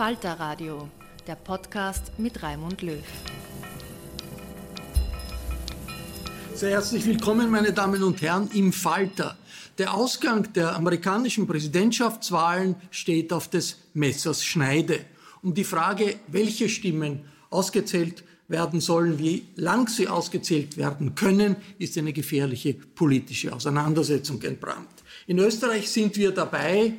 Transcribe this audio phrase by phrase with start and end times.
[0.00, 0.88] Falter Radio,
[1.26, 3.04] der Podcast mit Raimund Löw.
[6.54, 9.36] Sehr herzlich willkommen, meine Damen und Herren, im Falter.
[9.76, 15.04] Der Ausgang der amerikanischen Präsidentschaftswahlen steht auf des Messers Schneide.
[15.42, 21.98] Um die Frage, welche Stimmen ausgezählt werden sollen, wie lang sie ausgezählt werden können, ist
[21.98, 24.88] eine gefährliche politische Auseinandersetzung entbrannt.
[25.26, 26.94] In Österreich sind wir dabei,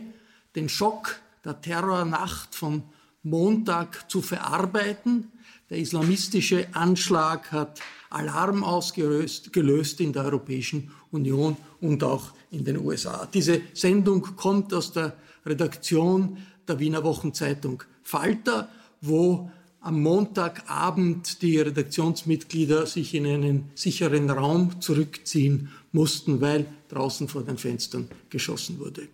[0.56, 2.84] den Schock der Terrornacht von
[3.23, 5.31] Montag zu verarbeiten.
[5.69, 12.77] Der islamistische Anschlag hat Alarm ausgelöst gelöst in der Europäischen Union und auch in den
[12.77, 13.27] USA.
[13.33, 15.15] Diese Sendung kommt aus der
[15.45, 16.37] Redaktion
[16.67, 18.69] der Wiener Wochenzeitung Falter,
[19.01, 19.49] wo
[19.79, 27.57] am Montagabend die Redaktionsmitglieder sich in einen sicheren Raum zurückziehen mussten, weil draußen vor den
[27.57, 29.07] Fenstern geschossen wurde.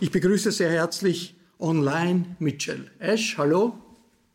[0.00, 3.38] Ich begrüße sehr herzlich online Mitchell Ash.
[3.38, 3.74] Hallo.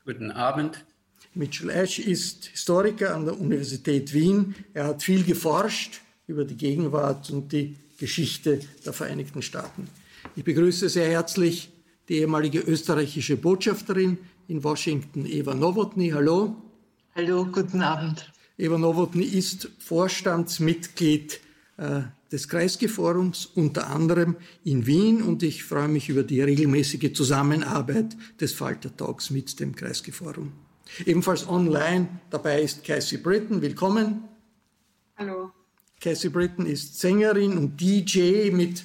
[0.05, 0.85] Guten Abend.
[1.33, 4.55] Mitchell Ash ist Historiker an der Universität Wien.
[4.73, 9.89] Er hat viel geforscht über die Gegenwart und die Geschichte der Vereinigten Staaten.
[10.35, 11.69] Ich begrüße sehr herzlich
[12.09, 14.17] die ehemalige österreichische Botschafterin
[14.47, 16.11] in Washington, Eva Nowotny.
[16.11, 16.55] Hallo.
[17.15, 18.31] Hallo, guten Abend.
[18.57, 21.41] Eva Nowotny ist Vorstandsmitglied
[21.77, 22.01] äh,
[22.31, 28.53] des Kreisgeforums, unter anderem in Wien, und ich freue mich über die regelmäßige Zusammenarbeit des
[28.53, 30.51] Falter Talks mit dem Kreisgeforum.
[31.05, 33.61] Ebenfalls online dabei ist Cassie Britton.
[33.61, 34.23] Willkommen.
[35.17, 35.51] Hallo.
[35.99, 38.83] Cassie Britton ist Sängerin und DJ mit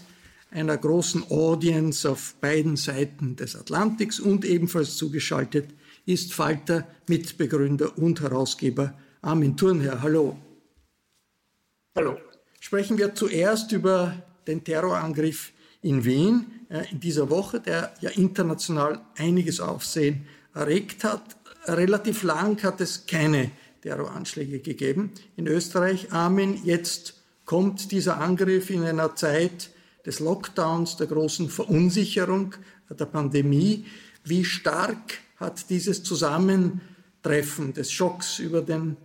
[0.51, 5.71] einer großen Audience auf beiden Seiten des Atlantiks und ebenfalls zugeschaltet
[6.05, 10.03] ist Falter Mitbegründer und Herausgeber Armin Thurnherr.
[10.03, 10.37] Hallo.
[11.97, 12.19] Hallo
[12.63, 15.51] sprechen wir zuerst über den Terrorangriff
[15.83, 21.23] in Wien äh, in dieser Woche, der ja international einiges Aufsehen erregt hat.
[21.67, 23.51] Relativ lang hat es keine
[23.83, 25.11] Terroranschläge gegeben.
[25.37, 29.71] In Österreich, Armin, jetzt kommt dieser Angriff in einer Zeit
[30.07, 32.55] des Lockdowns, der großen Verunsicherung,
[32.89, 33.87] der Pandemie.
[34.23, 38.97] Wie stark hat dieses Zusammentreffen des Schocks über den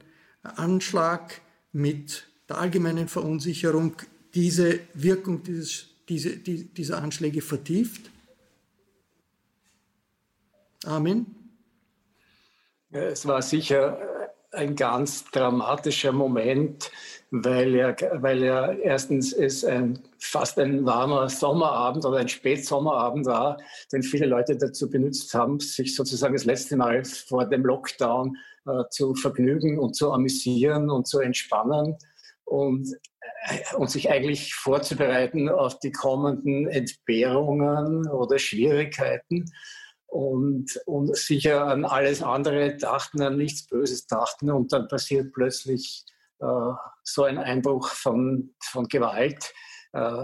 [0.44, 1.42] Anschlag
[1.72, 3.96] mit der allgemeinen Verunsicherung
[4.34, 8.10] diese Wirkung dieses, diese, die, dieser Anschläge vertieft?
[10.86, 11.26] Amen.
[12.92, 14.00] Es war sicher
[14.52, 16.92] ein ganz dramatischer Moment,
[17.32, 23.58] weil er, weil er erstens es ein, fast ein warmer Sommerabend oder ein Spätsommerabend war,
[23.92, 28.84] den viele Leute dazu benutzt haben, sich sozusagen das letzte Mal vor dem Lockdown äh,
[28.90, 31.98] zu vergnügen und zu amüsieren und zu entspannen.
[32.48, 32.88] Und,
[33.48, 39.46] äh, und sich eigentlich vorzubereiten auf die kommenden Entbehrungen oder Schwierigkeiten.
[40.08, 46.06] Und, und sicher an alles andere dachten, an nichts Böses dachten und dann passiert plötzlich
[46.40, 46.72] äh,
[47.04, 49.54] so ein Einbruch von, von Gewalt,
[49.92, 50.24] äh,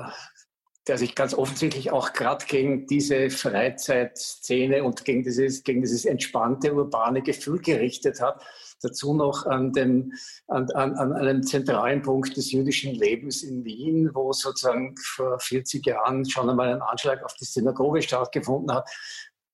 [0.88, 6.74] der sich ganz offensichtlich auch gerade gegen diese Freizeitszene und gegen dieses, gegen dieses entspannte
[6.74, 8.44] urbane Gefühl gerichtet hat.
[8.82, 10.12] Dazu noch an, dem,
[10.48, 15.86] an, an, an einem zentralen Punkt des jüdischen Lebens in Wien, wo sozusagen vor 40
[15.86, 18.90] Jahren schon einmal ein Anschlag auf die Synagoge stattgefunden hat.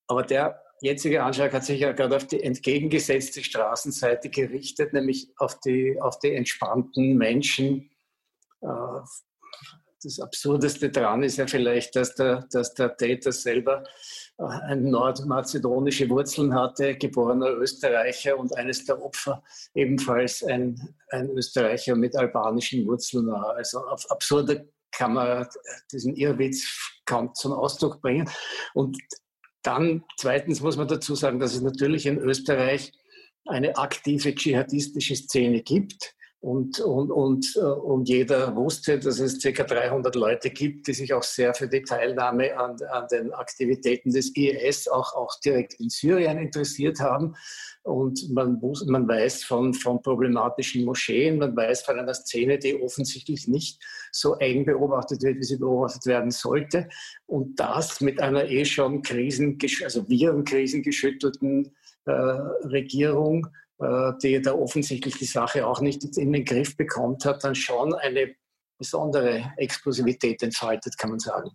[0.08, 5.60] Aber der jetzige Anschlag hat sich ja gerade auf die entgegengesetzte Straßenseite gerichtet, nämlich auf
[5.60, 7.92] die, auf die entspannten Menschen,
[8.62, 8.68] äh,
[10.04, 13.84] das Absurdeste daran ist ja vielleicht, dass der, dass der Täter selber
[14.38, 19.44] äh, nordmazedonische Wurzeln hatte, geborener Österreicher und eines der Opfer
[19.74, 23.56] ebenfalls ein, ein Österreicher mit albanischen Wurzeln war.
[23.56, 25.48] Also auf absurde kann man
[25.92, 26.66] diesen Irrwitz
[27.06, 28.30] kaum zum Ausdruck bringen.
[28.74, 28.98] Und
[29.64, 32.94] dann zweitens muss man dazu sagen, dass es natürlich in Österreich
[33.46, 39.64] eine aktive dschihadistische Szene gibt und, und, und, äh, und jeder wusste, dass es ca.
[39.64, 44.34] 300 Leute gibt, die sich auch sehr für die Teilnahme an, an den Aktivitäten des
[44.36, 47.36] IS auch, auch direkt in Syrien interessiert haben.
[47.84, 53.50] Und man, man weiß von, von problematischen Moscheen, man weiß von einer Szene, die offensichtlich
[53.50, 53.84] nicht
[54.14, 56.88] so eng beobachtet wird, wie sie beobachtet werden sollte.
[57.26, 61.76] Und das mit einer eh schon Krisen, also Virenkrisengeschüttelten geschüttelten
[62.06, 62.12] äh,
[62.68, 63.48] Regierung
[64.22, 68.36] die da offensichtlich die Sache auch nicht in den Griff bekommt, hat dann schon eine
[68.78, 71.52] besondere Explosivität entfaltet, kann man sagen.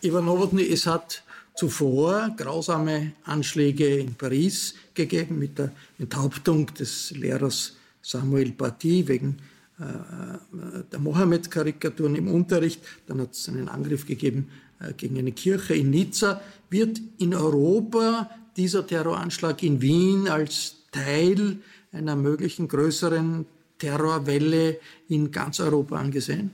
[0.00, 1.22] Ivan Novotny, es hat
[1.54, 9.38] zuvor grausame Anschläge in Paris gegeben mit der Enthauptung des Lehrers Samuel Paty wegen
[9.80, 12.80] äh, äh der Mohammed-Karikaturen im Unterricht.
[13.06, 14.50] Dann hat es einen Angriff gegeben
[14.80, 16.40] äh, gegen eine Kirche in Nizza.
[16.70, 21.58] Wird in Europa dieser Terroranschlag in Wien als Teil
[21.92, 23.46] einer möglichen größeren
[23.78, 26.50] Terrorwelle in ganz Europa angesehen?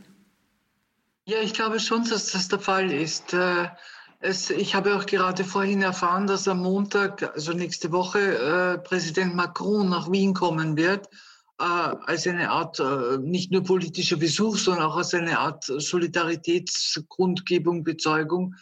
[1.24, 3.32] Ja, ich glaube schon, dass das der Fall ist.
[3.32, 3.68] Äh,
[4.18, 9.36] es, ich habe auch gerade vorhin erfahren, dass am Montag, also nächste Woche, äh, Präsident
[9.36, 11.06] Macron nach Wien kommen wird,
[11.60, 12.82] äh, als eine Art
[13.20, 18.56] nicht nur politischer Besuch, sondern auch als eine Art Solidaritätsgrundgebung, Bezeugung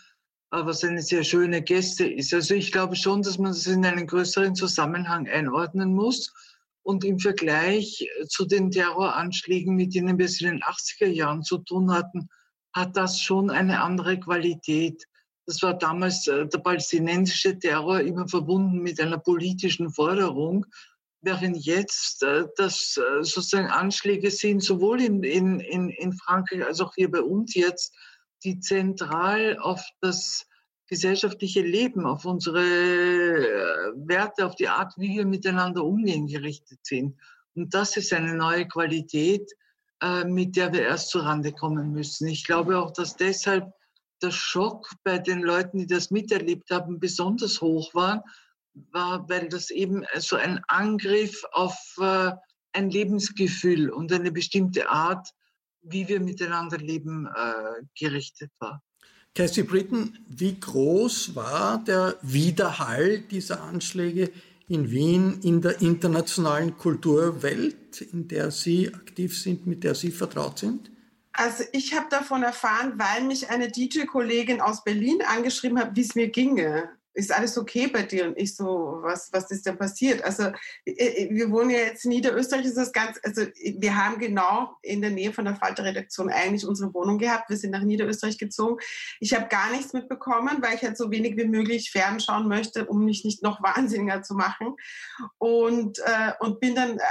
[0.50, 2.34] was eine sehr schöne Geste ist.
[2.34, 6.32] Also ich glaube schon, dass man das in einen größeren Zusammenhang einordnen muss.
[6.82, 11.58] Und im Vergleich zu den Terroranschlägen, mit denen wir es in den 80er Jahren zu
[11.58, 12.28] tun hatten,
[12.72, 15.04] hat das schon eine andere Qualität.
[15.46, 20.66] Das war damals äh, der palästinensische Terror immer verbunden mit einer politischen Forderung,
[21.22, 26.94] während jetzt äh, das äh, sozusagen Anschläge sind, sowohl in, in, in Frankreich als auch
[26.94, 27.94] hier bei uns jetzt,
[28.44, 30.46] die zentral auf das
[30.86, 37.16] gesellschaftliche Leben, auf unsere äh, Werte, auf die Art, wie wir miteinander umgehen, gerichtet sind.
[37.54, 39.50] Und das ist eine neue Qualität,
[40.02, 42.26] äh, mit der wir erst zurande kommen müssen.
[42.26, 43.72] Ich glaube auch, dass deshalb
[44.22, 48.24] der Schock bei den Leuten, die das miterlebt haben, besonders hoch war,
[48.92, 52.32] war, weil das eben so ein Angriff auf äh,
[52.72, 55.30] ein Lebensgefühl und eine bestimmte Art
[55.82, 58.82] wie wir miteinander leben, äh, gerichtet war.
[59.34, 64.30] Cassie Britton, wie groß war der Widerhall dieser Anschläge
[64.68, 70.58] in Wien in der internationalen Kulturwelt, in der Sie aktiv sind, mit der Sie vertraut
[70.58, 70.90] sind?
[71.32, 76.14] Also ich habe davon erfahren, weil mich eine DJ-Kollegin aus Berlin angeschrieben hat, wie es
[76.14, 78.26] mir ginge ist alles okay bei dir?
[78.26, 80.22] Und ich so, was, was ist denn passiert?
[80.24, 80.52] Also
[80.84, 83.42] wir wohnen ja jetzt in Niederösterreich, ist das ganz, also
[83.78, 87.50] wir haben genau in der Nähe von der Falter-Redaktion eigentlich unsere Wohnung gehabt.
[87.50, 88.80] Wir sind nach Niederösterreich gezogen.
[89.18, 93.04] Ich habe gar nichts mitbekommen, weil ich halt so wenig wie möglich fernschauen möchte, um
[93.04, 94.76] mich nicht noch wahnsinniger zu machen.
[95.38, 97.02] Und, äh, und bin dann äh,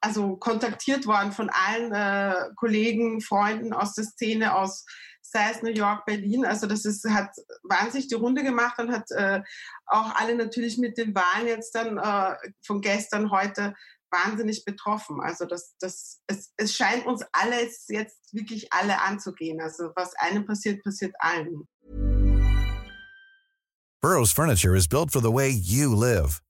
[0.00, 4.84] also kontaktiert worden von allen äh, Kollegen, Freunden aus der Szene, aus
[5.34, 6.46] sei es New York, Berlin.
[6.46, 7.30] Also das ist, hat
[7.64, 9.42] wahnsinnig die Runde gemacht und hat äh,
[9.86, 13.74] auch alle natürlich mit den Wahlen jetzt dann äh, von gestern, heute
[14.10, 15.20] wahnsinnig betroffen.
[15.20, 19.60] Also das, das, es, es scheint uns alles jetzt wirklich alle anzugehen.
[19.60, 21.66] Also was einem passiert, passiert allen.
[24.00, 26.40] Burroughs Furniture is built for the way you live.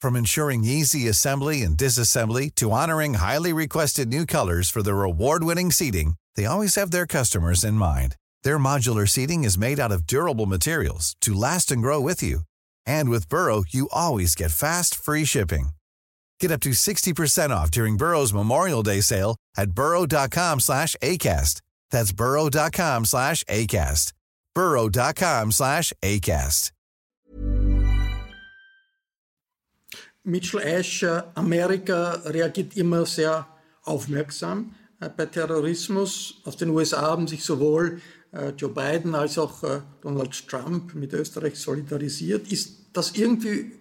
[0.00, 5.72] From ensuring easy assembly and disassembly to honoring highly requested new colors for their award-winning
[5.72, 8.14] seating, they always have their customers in mind.
[8.48, 12.40] Their modular seating is made out of durable materials to last and grow with you.
[12.86, 15.72] And with Burrow, you always get fast, free shipping.
[16.40, 21.60] Get up to 60% off during Burrow's Memorial Day sale at burrow.com slash ACAST.
[21.90, 24.14] That's burrow.com slash ACAST.
[24.54, 26.70] burrow.com slash ACAST.
[30.24, 31.04] Mitchell Ash,
[31.36, 33.46] Amerika reagiert immer sehr
[33.84, 36.40] aufmerksam äh, bei Terrorismus.
[36.44, 38.00] Aus den USA haben sich sowohl
[38.56, 42.50] Joe Biden als auch äh, Donald Trump mit Österreich solidarisiert.
[42.52, 43.72] Ist das irgendwie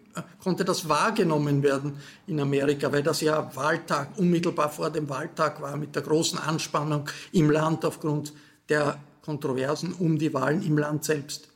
[0.43, 5.77] konnte das wahrgenommen werden in Amerika, weil das ja Wahltag, unmittelbar vor dem Wahltag war,
[5.77, 8.33] mit der großen Anspannung im Land aufgrund
[8.69, 11.49] der Kontroversen um die Wahlen im Land selbst.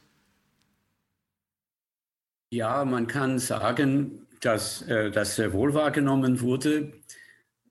[2.53, 6.91] Ja, man kann sagen, dass äh, das sehr wohl wahrgenommen wurde.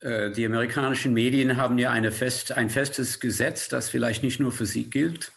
[0.00, 4.66] Äh, die amerikanischen Medien haben ja fest, ein festes Gesetz, das vielleicht nicht nur für
[4.66, 5.32] sie gilt.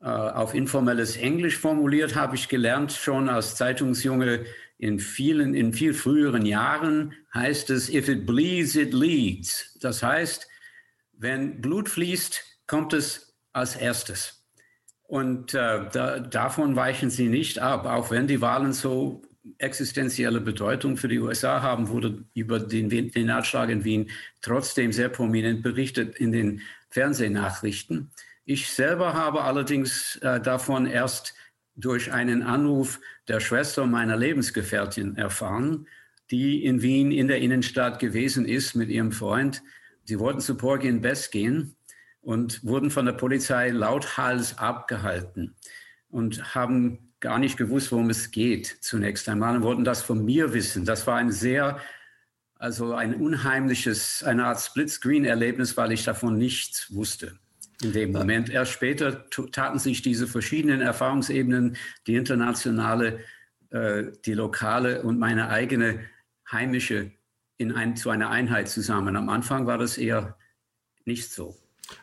[0.00, 4.44] Äh, auf informelles Englisch formuliert habe ich gelernt schon als Zeitungsjunge,
[4.78, 9.76] in vielen, in viel früheren Jahren heißt es, if it bleeds, it leads.
[9.80, 10.46] Das heißt,
[11.14, 14.46] wenn Blut fließt, kommt es als erstes.
[15.02, 19.22] Und äh, da, davon weichen sie nicht ab, auch wenn die Wahlen so
[19.58, 24.10] existenzielle Bedeutung für die USA haben, wurde über den, den in Wien
[24.42, 28.10] trotzdem sehr prominent berichtet in den Fernsehnachrichten.
[28.44, 31.34] Ich selber habe allerdings äh, davon erst
[31.76, 35.86] durch einen Anruf der Schwester meiner Lebensgefährtin erfahren,
[36.30, 39.62] die in Wien in der Innenstadt gewesen ist mit ihrem Freund.
[40.04, 41.76] Sie wollten zu Porgy in gehen
[42.20, 45.54] und wurden von der Polizei lauthals abgehalten
[46.08, 50.52] und haben gar nicht gewusst, worum es geht zunächst einmal und wollten das von mir
[50.52, 50.84] wissen.
[50.84, 51.80] Das war ein sehr,
[52.54, 57.38] also ein unheimliches, eine Art Split-Screen-Erlebnis, weil ich davon nichts wusste
[57.82, 58.50] in dem Moment.
[58.50, 63.20] Erst später taten sich diese verschiedenen Erfahrungsebenen, die internationale,
[63.70, 66.00] äh, die lokale und meine eigene
[66.50, 67.12] heimische,
[67.56, 69.16] in ein, zu einer Einheit zusammen.
[69.16, 70.36] Am Anfang war das eher
[71.04, 71.56] nicht so.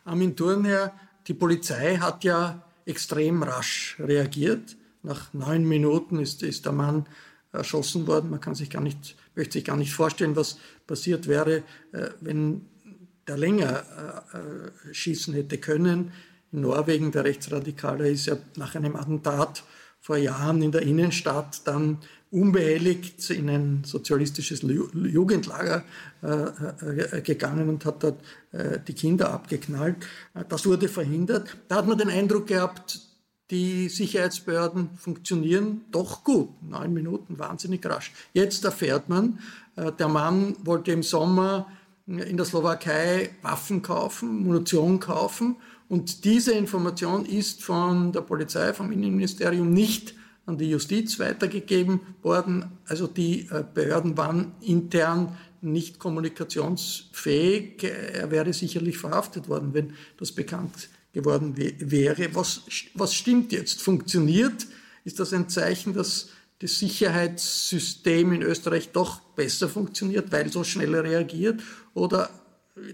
[0.04, 0.94] Armin Thurnherr,
[1.28, 4.76] die Polizei hat ja extrem rasch reagiert.
[5.06, 7.06] Nach neun Minuten ist, ist der Mann
[7.56, 8.30] erschossen worden.
[8.30, 10.58] Man kann sich gar nicht, möchte sich gar nicht vorstellen, was
[10.88, 12.66] passiert wäre, äh, wenn
[13.28, 16.12] der länger äh, äh, schießen hätte können.
[16.52, 19.64] In Norwegen, der Rechtsradikale ist ja nach einem Attentat
[20.02, 22.00] vor Jahren in der Innenstadt dann
[22.32, 25.84] unbehelligt in ein sozialistisches Jugendlager
[27.24, 28.20] gegangen und hat dort
[28.88, 29.96] die Kinder abgeknallt.
[30.50, 31.58] Das wurde verhindert.
[31.70, 33.05] Da hat man den Eindruck gehabt,
[33.52, 36.50] die Sicherheitsbehörden funktionieren doch gut.
[36.64, 38.12] Neun Minuten, wahnsinnig rasch.
[38.34, 39.40] Jetzt erfährt man,
[39.76, 41.68] äh, der Mann wollte im Sommer
[42.08, 45.58] in der Slowakei Waffen kaufen, Munition kaufen.
[45.90, 52.78] Und diese Information ist von der Polizei, vom Innenministerium nicht an die Justiz weitergegeben worden.
[52.88, 57.84] Also die äh, Behörden waren intern nicht kommunikationsfähig.
[57.84, 62.36] Er wäre sicherlich verhaftet worden, wenn das bekannt geworden wäre.
[62.36, 62.62] Was,
[62.94, 63.82] was stimmt jetzt?
[63.82, 64.68] Funktioniert?
[65.04, 66.30] Ist das ein Zeichen, dass
[66.60, 71.62] das Sicherheitssystem in Österreich doch besser funktioniert, weil so schnell reagiert?
[71.96, 72.30] Oder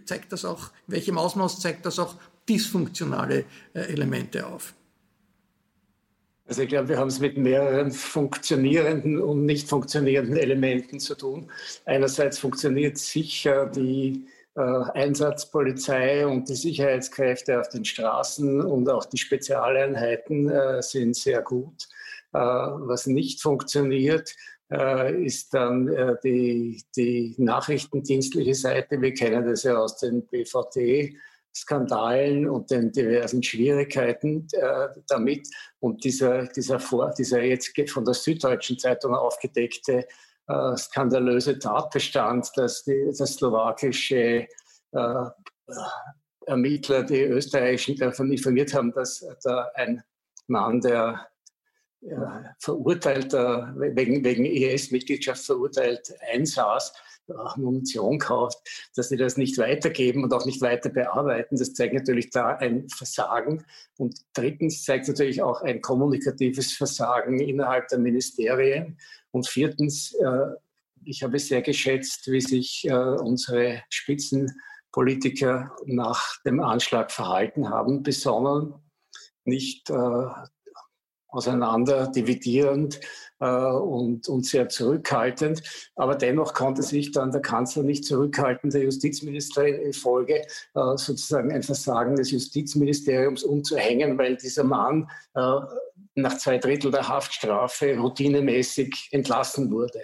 [0.05, 2.15] zeigt das auch, in welchem Ausmaß zeigt das auch
[2.47, 4.73] dysfunktionale äh, Elemente auf?
[6.45, 11.49] Also ich glaube, wir haben es mit mehreren funktionierenden und nicht funktionierenden Elementen zu tun.
[11.85, 14.27] Einerseits funktioniert sicher die
[14.59, 21.87] Einsatzpolizei und die Sicherheitskräfte auf den Straßen und auch die Spezialeinheiten äh, sind sehr gut.
[22.33, 24.35] Äh, was nicht funktioniert,
[24.71, 29.01] äh, ist dann äh, die, die nachrichtendienstliche Seite.
[29.01, 31.15] Wir kennen das ja aus den BVT.
[31.53, 35.49] Skandalen und den diversen Schwierigkeiten äh, damit.
[35.79, 40.07] Und dieser, dieser, Vor, dieser jetzt von der Süddeutschen Zeitung aufgedeckte
[40.51, 44.47] äh, skandalöse Tatbestand, dass die, das slowakische
[44.91, 45.25] äh,
[46.45, 50.03] Ermittler die österreichischen davon informiert haben, dass da ein
[50.47, 51.27] Mann, der
[52.01, 56.93] ja, verurteilter, wegen, wegen IS-Mitgliedschaft verurteilt einsaß,
[57.55, 58.57] Munition kauft,
[58.95, 61.57] dass sie das nicht weitergeben und auch nicht weiter bearbeiten.
[61.57, 63.65] Das zeigt natürlich da ein Versagen.
[63.97, 68.97] Und drittens zeigt natürlich auch ein kommunikatives Versagen innerhalb der Ministerien.
[69.31, 70.55] Und viertens, äh,
[71.03, 78.75] ich habe sehr geschätzt, wie sich äh, unsere Spitzenpolitiker nach dem Anschlag verhalten haben, besonnen,
[79.45, 80.27] nicht äh,
[81.27, 83.05] auseinander dividierend äh,
[83.45, 85.63] und, und sehr zurückhaltend.
[85.95, 91.51] Aber dennoch konnte sich dann der Kanzler nicht zurückhalten, der Justizministerin in Folge äh, sozusagen
[91.51, 95.59] ein Versagen des Justizministeriums umzuhängen, weil dieser Mann äh,
[96.15, 100.03] nach zwei Drittel der Haftstrafe routinemäßig entlassen wurde.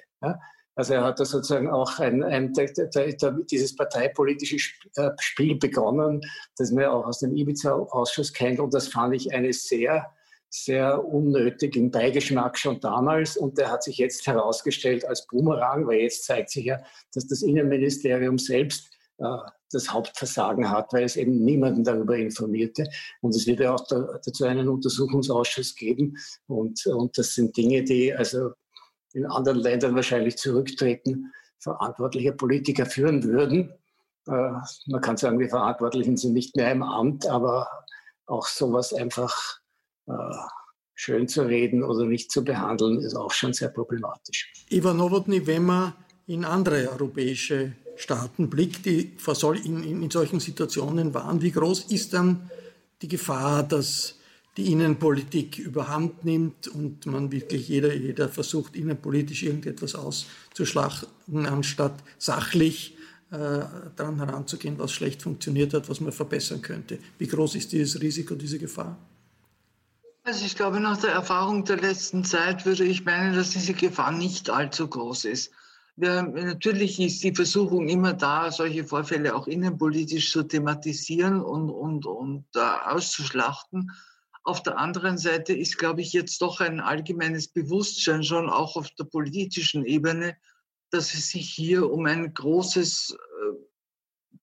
[0.76, 4.58] Also er hat da sozusagen auch ein, ein, dieses parteipolitische
[4.96, 6.22] äh, Spiel begonnen,
[6.56, 8.60] das man auch aus dem Ibiza-Ausschuss kennt.
[8.60, 10.06] Und das fand ich eine sehr,
[10.50, 13.38] sehr unnötigen Beigeschmack schon damals.
[13.38, 16.80] Und der hat sich jetzt herausgestellt als Boomerang, weil jetzt zeigt sich ja,
[17.14, 19.38] dass das Innenministerium selbst äh,
[19.72, 22.88] das Hauptversagen hat, weil es eben niemanden darüber informierte.
[23.22, 26.18] Und es wird ja auch dazu einen Untersuchungsausschuss geben.
[26.48, 28.52] Und, und das sind Dinge, die also
[29.14, 33.74] in anderen Ländern wahrscheinlich zurücktreten, verantwortliche Politiker führen würden.
[34.28, 34.52] Äh,
[34.86, 37.68] man kann sagen, die Verantwortlichen sind nicht mehr im Amt, aber
[38.26, 39.60] auch sowas einfach
[40.94, 44.52] schön zu reden oder nicht zu behandeln, ist auch schon sehr problematisch.
[44.70, 45.94] Ivan Novotny, wenn man
[46.26, 49.16] in andere europäische Staaten blickt, die
[49.66, 52.50] in solchen Situationen waren, wie groß ist dann
[53.02, 54.16] die Gefahr, dass
[54.58, 62.98] die Innenpolitik überhand nimmt und man wirklich jeder, jeder versucht, innenpolitisch irgendetwas auszuschlachten, anstatt sachlich
[63.30, 63.36] äh,
[63.96, 66.98] daran heranzugehen, was schlecht funktioniert hat, was man verbessern könnte.
[67.20, 68.98] Wie groß ist dieses Risiko, diese Gefahr?
[70.28, 74.12] Also ich glaube, nach der Erfahrung der letzten Zeit würde ich meinen, dass diese Gefahr
[74.12, 75.54] nicht allzu groß ist.
[75.96, 82.06] Wir, natürlich ist die Versuchung immer da, solche Vorfälle auch innenpolitisch zu thematisieren und, und,
[82.06, 83.90] und äh, auszuschlachten.
[84.44, 88.90] Auf der anderen Seite ist, glaube ich, jetzt doch ein allgemeines Bewusstsein schon auch auf
[89.00, 90.36] der politischen Ebene,
[90.90, 93.58] dass es sich hier um ein großes äh,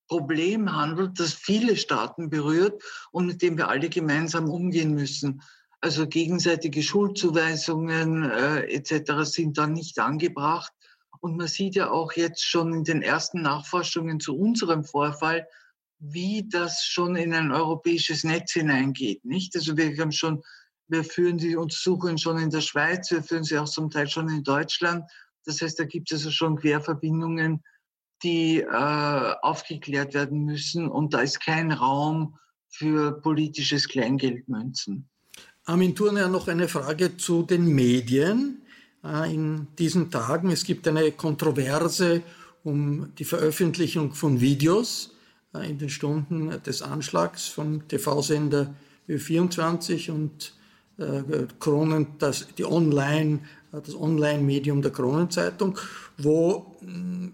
[0.09, 5.43] Problem handelt, das viele Staaten berührt und mit dem wir alle gemeinsam umgehen müssen.
[5.85, 9.31] Also gegenseitige Schuldzuweisungen äh, etc.
[9.31, 10.73] sind da nicht angebracht.
[11.21, 15.47] Und man sieht ja auch jetzt schon in den ersten Nachforschungen zu unserem Vorfall,
[15.99, 19.55] wie das schon in ein europäisches Netz hineingeht, nicht?
[19.57, 20.43] Also wir haben schon,
[20.89, 24.31] wir führen die Untersuchungen schon in der Schweiz, wir führen sie auch zum Teil schon
[24.31, 25.05] in Deutschland.
[25.45, 27.63] Das heißt, da gibt es also schon Querverbindungen,
[28.23, 32.39] die äh, aufgeklärt werden müssen und da ist kein Raum
[32.71, 35.11] für politisches Kleingeldmünzen.
[35.67, 38.61] Armin Thurner, noch eine Frage zu den Medien
[39.03, 40.51] äh, in diesen Tagen.
[40.51, 42.21] Es gibt eine Kontroverse
[42.65, 45.15] um die Veröffentlichung von Videos
[45.55, 48.75] äh, in den Stunden des Anschlags vom TV-Sender
[49.09, 50.53] Ö24 und
[50.99, 51.23] äh,
[51.59, 53.39] Kronen, das, die Online,
[53.73, 55.79] das Online-Medium der Kronenzeitung,
[56.19, 57.29] wo mm,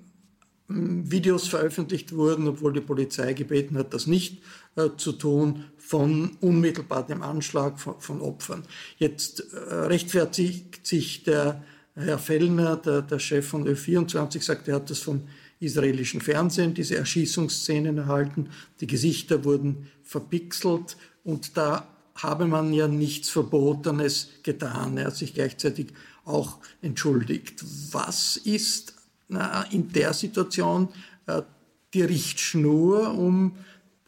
[0.69, 4.41] Videos veröffentlicht wurden, obwohl die Polizei gebeten hat, das nicht
[4.99, 8.63] zu tun, von unmittelbar dem Anschlag von, von Opfern.
[8.99, 11.65] Jetzt äh, rechtfertigt sich der
[11.97, 15.23] Herr Fellner, der, der Chef von Ö24, sagt, er hat das vom
[15.59, 18.51] israelischen Fernsehen diese Erschießungsszenen erhalten.
[18.79, 24.97] Die Gesichter wurden verpixelt und da habe man ja nichts Verbotenes getan.
[24.97, 25.89] Er hat sich gleichzeitig
[26.25, 27.65] auch entschuldigt.
[27.91, 28.95] Was ist
[29.27, 30.89] na, in der Situation
[31.27, 31.43] äh,
[31.95, 33.57] die Richtschnur, um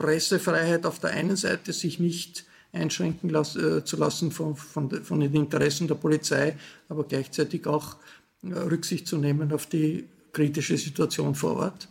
[0.02, 5.20] Pressefreiheit auf der einen Seite sich nicht einschränken las äh, zu lassen von, von, von,
[5.20, 6.56] den Interessen der Polizei,
[6.88, 7.96] aber gleichzeitig auch
[8.42, 11.88] äh, Rücksicht zu nehmen auf die kritische Situation vor Ort?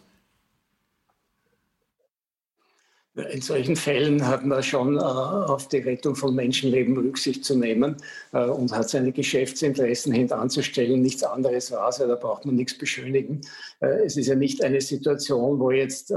[3.13, 7.97] In solchen Fällen hat man schon äh, auf die Rettung von Menschenleben Rücksicht zu nehmen
[8.32, 11.02] äh, und hat seine Geschäftsinteressen hintanzustellen.
[11.02, 13.41] Nichts anderes war es, da braucht man nichts beschönigen.
[13.82, 16.13] Äh, es ist ja nicht eine Situation, wo jetzt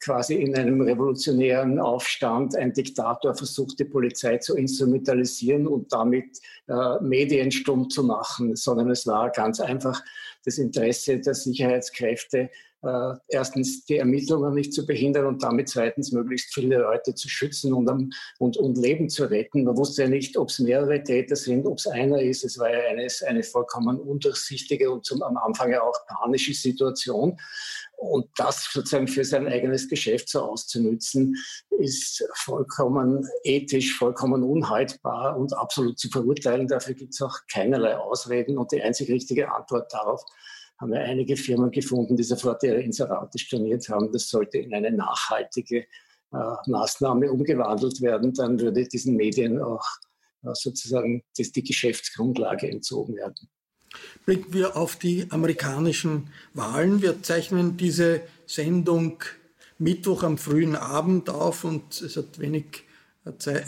[0.00, 6.38] quasi in einem revolutionären Aufstand ein Diktator versucht, die Polizei zu instrumentalisieren und damit
[7.00, 10.02] Medien stumm zu machen, sondern es war ganz einfach
[10.44, 12.50] das Interesse der Sicherheitskräfte,
[12.82, 17.72] äh, erstens die Ermittlungen nicht zu behindern und damit zweitens möglichst viele Leute zu schützen
[17.72, 17.88] und,
[18.38, 19.64] und, und Leben zu retten.
[19.64, 22.44] Man wusste ja nicht, ob es mehrere Täter sind, ob es einer ist.
[22.44, 27.38] Es war ja eine, eine vollkommen undurchsichtige und zum, am Anfang ja auch panische Situation.
[27.96, 31.36] Und das sozusagen für sein eigenes Geschäft so auszunützen,
[31.78, 36.66] ist vollkommen ethisch, vollkommen unhaltbar und absolut zu verurteilen.
[36.66, 38.58] Dafür gibt es auch keinerlei Ausreden.
[38.58, 40.24] Und die einzig richtige Antwort darauf
[40.82, 44.10] haben wir einige Firmen gefunden, die sofort ihre Inserate storniert haben.
[44.10, 48.34] Das sollte in eine nachhaltige äh, Maßnahme umgewandelt werden.
[48.34, 49.86] Dann würde diesen Medien auch
[50.42, 53.48] äh, sozusagen das, die Geschäftsgrundlage entzogen werden.
[54.26, 57.00] Blicken wir auf die amerikanischen Wahlen.
[57.00, 59.22] Wir zeichnen diese Sendung
[59.78, 62.84] Mittwoch am frühen Abend auf und es hat wenig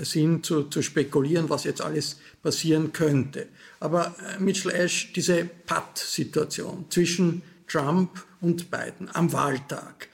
[0.01, 3.47] Sinn zu, zu spekulieren, was jetzt alles passieren könnte.
[3.81, 10.09] Aber äh, Mitchell Ash, diese Patt-Situation zwischen Trump und Biden am Wahltag,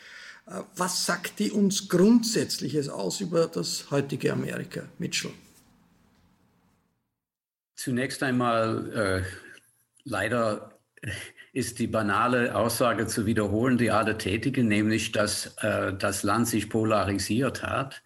[0.46, 5.32] äh, was sagt die uns Grundsätzliches aus über das heutige Amerika, Mitchell?
[7.76, 9.50] Zunächst einmal äh,
[10.04, 10.78] leider
[11.52, 16.68] ist die banale Aussage zu wiederholen, die alle tätigen, nämlich, dass äh, das Land sich
[16.68, 18.02] polarisiert hat.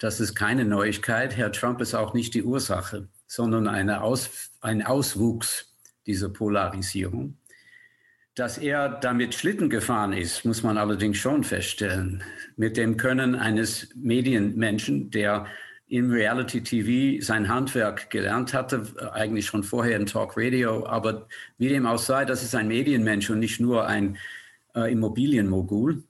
[0.00, 1.36] Das ist keine Neuigkeit.
[1.36, 7.36] Herr Trump ist auch nicht die Ursache, sondern eine Aus, ein Auswuchs dieser Polarisierung.
[8.34, 12.24] Dass er damit Schlitten gefahren ist, muss man allerdings schon feststellen.
[12.56, 15.46] Mit dem Können eines Medienmenschen, der
[15.86, 20.86] im Reality TV sein Handwerk gelernt hatte, eigentlich schon vorher im Talk Radio.
[20.86, 24.16] Aber wie dem auch sei, das ist ein Medienmensch und nicht nur ein
[24.74, 26.02] äh, Immobilienmogul.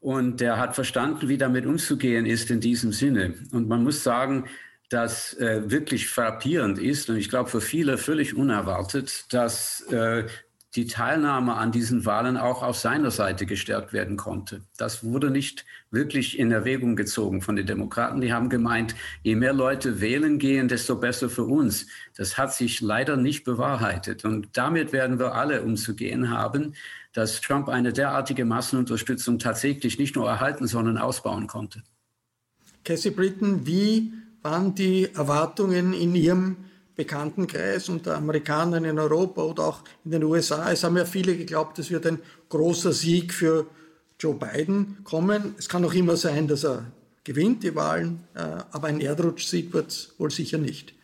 [0.00, 3.34] Und der hat verstanden, wie damit umzugehen ist in diesem Sinne.
[3.52, 4.44] Und man muss sagen,
[4.88, 10.24] dass äh, wirklich frappierend ist und ich glaube für viele völlig unerwartet, dass äh,
[10.74, 14.62] die Teilnahme an diesen Wahlen auch auf seiner Seite gestärkt werden konnte.
[14.76, 18.20] Das wurde nicht wirklich in Erwägung gezogen von den Demokraten.
[18.20, 21.86] Die haben gemeint, je mehr Leute wählen gehen, desto besser für uns.
[22.16, 24.24] Das hat sich leider nicht bewahrheitet.
[24.26, 26.74] Und damit werden wir alle umzugehen haben,
[27.12, 31.82] dass Trump eine derartige Massenunterstützung tatsächlich nicht nur erhalten, sondern ausbauen konnte.
[32.84, 36.56] Cassie Britton, wie waren die Erwartungen in Ihrem
[36.98, 40.72] Bekanntenkreis unter Amerikanern in Europa oder auch in den USA.
[40.72, 42.18] Es haben ja viele geglaubt, es wird ein
[42.48, 43.66] großer Sieg für
[44.18, 45.54] Joe Biden kommen.
[45.58, 46.90] Es kann auch immer sein, dass er
[47.22, 48.40] gewinnt die Wahlen, äh,
[48.72, 50.94] aber ein Erdrutschsieg wird es wohl sicher nicht.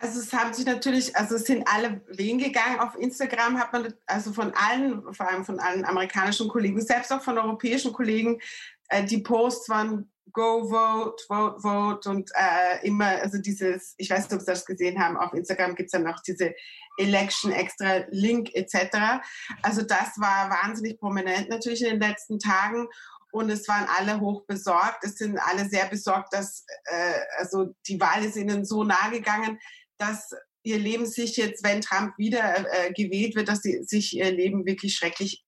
[0.00, 2.80] Also es haben sich natürlich, also es sind alle wählen gegangen.
[2.80, 7.22] Auf Instagram hat man also von allen, vor allem von allen amerikanischen Kollegen, selbst auch
[7.22, 8.40] von europäischen Kollegen,
[8.88, 14.22] äh, die Posts waren Go Vote, Vote, Vote und äh, immer, also dieses, ich weiß
[14.22, 16.54] nicht, ob Sie das gesehen haben, auf Instagram gibt es dann auch diese
[16.96, 19.20] Election Extra Link etc.
[19.62, 22.88] Also das war wahnsinnig prominent natürlich in den letzten Tagen
[23.32, 25.04] und es waren alle hoch besorgt.
[25.04, 29.58] Es sind alle sehr besorgt, dass äh, also die Wahl ist ihnen so nahe gegangen,
[30.00, 30.30] dass
[30.62, 34.66] ihr Leben sich jetzt, wenn Trump wieder äh, gewählt wird, dass sie, sich ihr Leben
[34.66, 35.44] wirklich schrecklich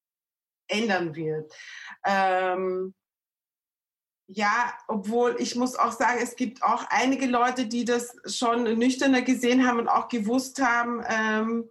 [0.69, 1.53] ändern wird.
[2.07, 2.95] Ähm,
[4.27, 9.23] ja, obwohl ich muss auch sagen, es gibt auch einige Leute, die das schon nüchterner
[9.23, 11.69] gesehen haben und auch gewusst haben, ähm,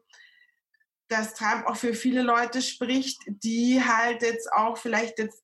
[1.08, 5.44] dass Trump auch für viele Leute spricht, die halt jetzt auch vielleicht jetzt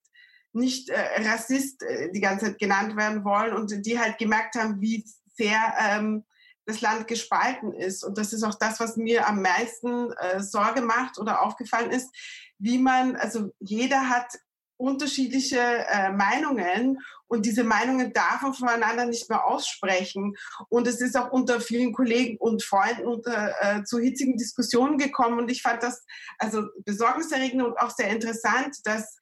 [0.54, 4.80] nicht äh, Rassist äh, die ganze Zeit genannt werden wollen und die halt gemerkt haben,
[4.82, 6.23] wie sehr ähm,
[6.67, 8.03] das Land gespalten ist.
[8.03, 12.13] Und das ist auch das, was mir am meisten äh, Sorge macht oder aufgefallen ist,
[12.60, 14.38] wie man, also jeder hat
[14.75, 20.36] unterschiedliche äh, Meinungen und diese Meinungen darf man voneinander nicht mehr aussprechen.
[20.69, 25.39] Und es ist auch unter vielen Kollegen und Freunden unter, äh, zu hitzigen Diskussionen gekommen.
[25.39, 26.06] Und ich fand das
[26.38, 29.17] also besorgniserregend und auch sehr interessant, dass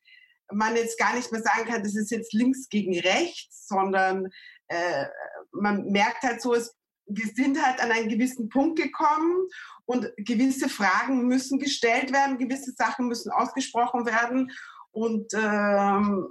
[0.52, 4.30] man jetzt gar nicht mehr sagen kann, das ist jetzt links gegen rechts, sondern
[4.68, 5.06] äh,
[5.52, 6.76] man merkt halt so, es,
[7.08, 9.48] wir sind halt an einen gewissen Punkt gekommen
[9.86, 14.52] und gewisse Fragen müssen gestellt werden, gewisse Sachen müssen ausgesprochen werden.
[14.92, 16.28] Und ähm,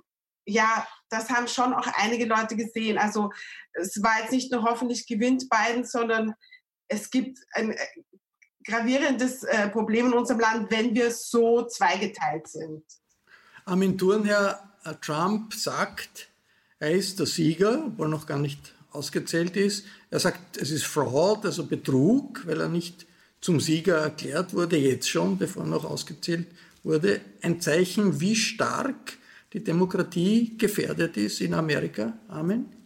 [0.46, 2.98] ja, das haben schon auch einige Leute gesehen.
[2.98, 3.30] Also
[3.72, 6.34] es war jetzt nicht nur hoffentlich gewinnt Biden, sondern
[6.88, 7.87] es gibt ein äh,
[8.64, 12.82] gravierendes äh, Problem in unserem Land, wenn wir so zweigeteilt sind.
[13.64, 16.30] Armin Thurnherr, Trump sagt,
[16.78, 19.85] er ist der Sieger, obwohl noch gar nicht ausgezählt ist.
[20.11, 23.07] Er sagt, es ist Fraud, also Betrug, weil er nicht
[23.40, 26.46] zum Sieger erklärt wurde, jetzt schon, bevor er noch ausgezählt
[26.83, 29.18] wurde ein Zeichen, wie stark
[29.52, 32.18] die Demokratie gefährdet ist in Amerika.
[32.28, 32.84] Amen.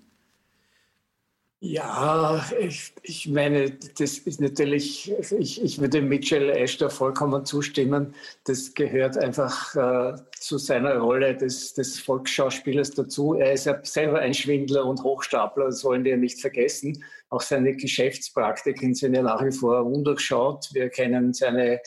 [1.61, 8.15] Ja, ich, ich meine, das ist natürlich, ich, ich würde Mitchell Astor vollkommen zustimmen.
[8.45, 13.35] Das gehört einfach äh, zu seiner Rolle des, des Volksschauspielers dazu.
[13.35, 17.03] Er ist ja selber ein Schwindler und Hochstapler, das sollen wir nicht vergessen.
[17.29, 20.69] Auch seine Geschäftspraktiken sind ja nach wie vor undurchschaut.
[20.73, 21.81] Wir kennen seine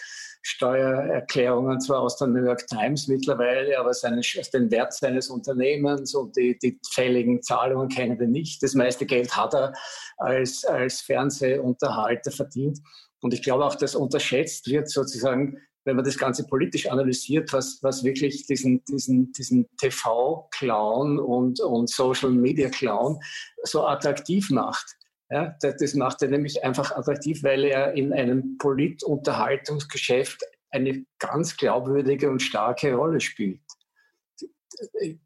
[0.43, 4.21] Steuererklärungen zwar aus der New York Times mittlerweile, aber seine,
[4.53, 8.63] den Wert seines Unternehmens und die, die fälligen Zahlungen kennen wir nicht.
[8.63, 9.73] Das meiste Geld hat er
[10.17, 12.79] als, als Fernsehunterhalter verdient.
[13.21, 17.79] Und ich glaube auch, dass unterschätzt wird sozusagen, wenn man das Ganze politisch analysiert, was,
[17.81, 23.19] was wirklich diesen, diesen, diesen TV-Clown und, und Social-Media-Clown
[23.63, 24.95] so attraktiv macht.
[25.31, 32.29] Ja, das macht er nämlich einfach attraktiv, weil er in einem Politunterhaltungsgeschäft eine ganz glaubwürdige
[32.29, 33.61] und starke Rolle spielt.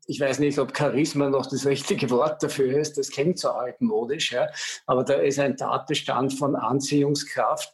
[0.06, 4.32] Ich weiß nicht, ob Charisma noch das richtige Wort dafür ist, das klingt so altmodisch,
[4.32, 4.48] ja,
[4.86, 7.74] aber da ist ein Tatbestand von Anziehungskraft.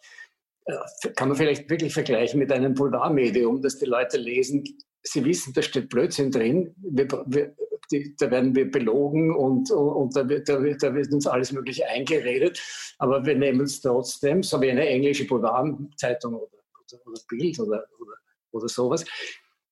[0.65, 4.63] Äh, kann man vielleicht wirklich vergleichen mit einem Boulevardmedium, dass die Leute lesen,
[5.03, 7.55] sie wissen, da steht Blödsinn drin, wir, wir,
[7.91, 11.51] die, da werden wir belogen und, und da, wird, da, wird, da wird uns alles
[11.51, 12.61] Mögliche eingeredet.
[12.97, 16.61] Aber wir nehmen es trotzdem, so wie eine englische Boulevardzeitung oder
[17.05, 18.13] oder Bild oder, oder,
[18.51, 19.05] oder sowas.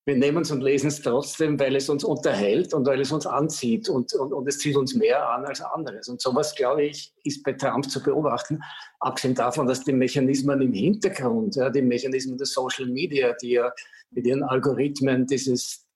[0.06, 3.26] Wir nehmen es und lesen es trotzdem, weil es uns unterhält und weil es uns
[3.26, 6.08] anzieht und, und, und es zieht uns mehr an als anderes.
[6.08, 8.60] Und sowas, glaube ich, ist bei Trump zu beobachten,
[8.98, 13.70] abgesehen davon, dass die Mechanismen im Hintergrund, ja, die Mechanismen der Social Media, die ja
[14.10, 15.86] mit ihren Algorithmen dieses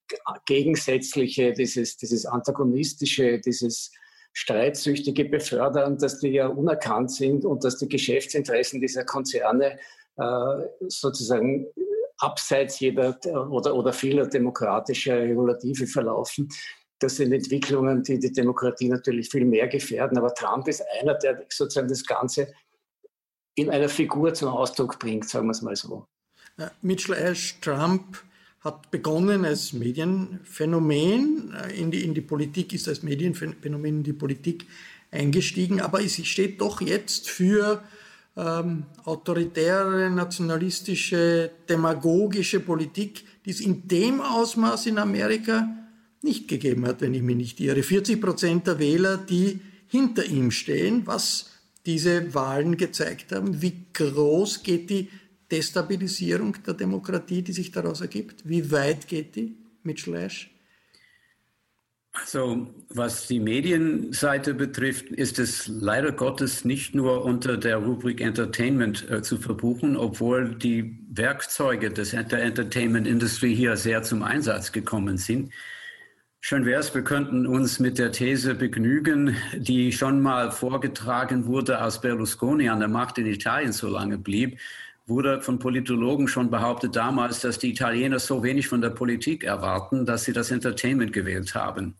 [0.46, 3.90] Gegensätzliche, dieses, dieses Antagonistische, dieses
[4.32, 9.78] Streitsüchtige befördern, dass die ja unerkannt sind und dass die Geschäftsinteressen dieser Konzerne
[10.16, 11.66] äh, sozusagen
[12.18, 13.18] abseits jeder
[13.50, 16.48] oder, oder vieler demokratischer Regulative verlaufen.
[16.98, 20.18] Das sind Entwicklungen, die die Demokratie natürlich viel mehr gefährden.
[20.18, 22.52] Aber Trump ist einer, der sozusagen das Ganze
[23.56, 26.06] in einer Figur zum Ausdruck bringt, sagen wir es mal so.
[26.82, 28.18] Mitchell Ash, Trump
[28.64, 34.14] hat begonnen als Medienphänomen, äh, in die, in die Politik ist als Medienphänomen in die
[34.14, 34.66] Politik
[35.10, 37.84] eingestiegen, aber es steht doch jetzt für
[38.36, 45.68] ähm, autoritäre, nationalistische, demagogische Politik, die es in dem Ausmaß in Amerika
[46.22, 47.82] nicht gegeben hat, wenn ich mich nicht irre.
[47.82, 51.50] 40 Prozent der Wähler, die hinter ihm stehen, was
[51.86, 53.60] diese Wahlen gezeigt haben.
[53.60, 55.10] Wie groß geht die
[55.54, 58.48] Destabilisierung der Demokratie, die sich daraus ergibt?
[58.48, 60.50] Wie weit geht die mit Schlash?
[62.12, 69.08] Also was die Medienseite betrifft, ist es leider Gottes nicht nur unter der Rubrik Entertainment
[69.10, 75.18] äh, zu verbuchen, obwohl die Werkzeuge des, der Entertainment Industry hier sehr zum Einsatz gekommen
[75.18, 75.52] sind.
[76.40, 81.78] Schön wäre es, wir könnten uns mit der These begnügen, die schon mal vorgetragen wurde,
[81.78, 84.58] als Berlusconi an der Macht in Italien so lange blieb,
[85.06, 90.06] wurde von Politologen schon behauptet damals, dass die Italiener so wenig von der Politik erwarten,
[90.06, 91.94] dass sie das Entertainment gewählt haben.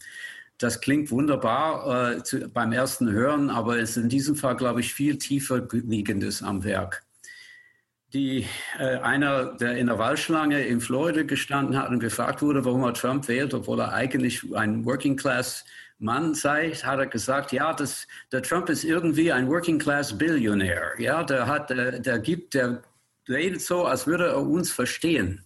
[0.59, 4.81] Das klingt wunderbar äh, zu, beim ersten Hören, aber es ist in diesem Fall, glaube
[4.81, 7.03] ich, viel tiefer liegendes am Werk.
[8.13, 8.47] Die,
[8.79, 12.95] äh, einer, der in der Wahlschlange in Florida gestanden hat und gefragt wurde, warum er
[12.95, 15.65] Trump wählt, obwohl er eigentlich ein Working Class
[15.99, 20.93] Mann sei, hat er gesagt, ja, das, der Trump ist irgendwie ein Working Class Billionär.
[20.99, 22.83] Ja, der hat, der, der gibt, der
[23.29, 25.45] redet so, als würde er uns verstehen.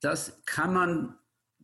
[0.00, 1.14] Das kann man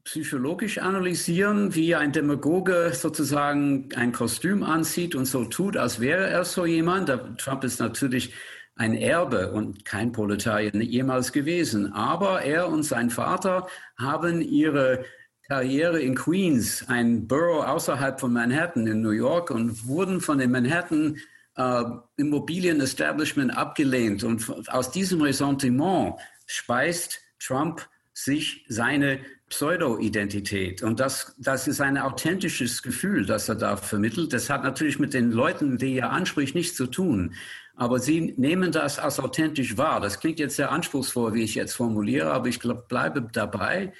[0.04, 6.44] psychologisch analysieren, wie ein Demagoge sozusagen ein Kostüm anzieht und so tut, als wäre er
[6.44, 7.08] so jemand.
[7.38, 8.34] Trump ist natürlich
[8.74, 11.92] ein Erbe und kein Proletarier jemals gewesen.
[11.92, 15.04] Aber er und sein Vater haben ihre
[15.46, 20.52] Karriere in Queens, ein Borough außerhalb von Manhattan in New York und wurden von dem
[20.52, 21.18] Manhattan
[21.56, 21.84] äh,
[22.16, 24.24] Immobilien-Establishment abgelehnt.
[24.24, 26.14] Und aus diesem Ressentiment
[26.46, 30.82] speist Trump sich seine Pseudo-Identität.
[30.82, 34.32] Und das, das ist ein authentisches Gefühl, das er da vermittelt.
[34.32, 37.34] Das hat natürlich mit den Leuten, die er anspricht, nichts zu tun.
[37.74, 40.00] Aber sie nehmen das als authentisch wahr.
[40.00, 43.92] Das klingt jetzt sehr anspruchsvoll, wie ich jetzt formuliere, aber ich glaub, bleibe dabei,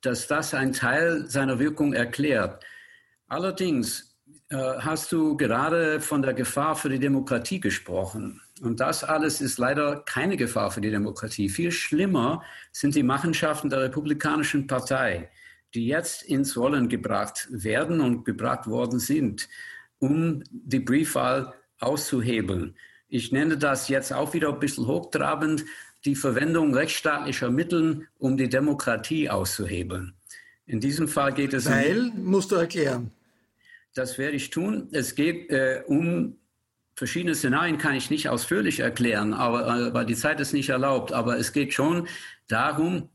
[0.00, 2.64] dass das ein Teil seiner Wirkung erklärt.
[3.28, 4.15] Allerdings
[4.50, 8.40] hast du gerade von der Gefahr für die Demokratie gesprochen.
[8.62, 11.48] Und das alles ist leider keine Gefahr für die Demokratie.
[11.48, 15.30] Viel schlimmer sind die Machenschaften der Republikanischen Partei,
[15.74, 19.48] die jetzt ins Rollen gebracht werden und gebracht worden sind,
[19.98, 22.76] um die Briefwahl auszuhebeln.
[23.08, 25.64] Ich nenne das jetzt auch wieder ein bisschen hochtrabend,
[26.04, 30.14] die Verwendung rechtsstaatlicher Mittel, um die Demokratie auszuhebeln.
[30.66, 31.68] In diesem Fall geht es.
[31.68, 33.10] Weil, um, musst du erklären.
[33.96, 34.88] Das werde ich tun.
[34.92, 36.36] Es geht äh, um
[36.96, 41.14] verschiedene Szenarien, kann ich nicht ausführlich erklären, aber, äh, weil die Zeit es nicht erlaubt.
[41.14, 42.06] Aber es geht schon
[42.46, 43.08] darum,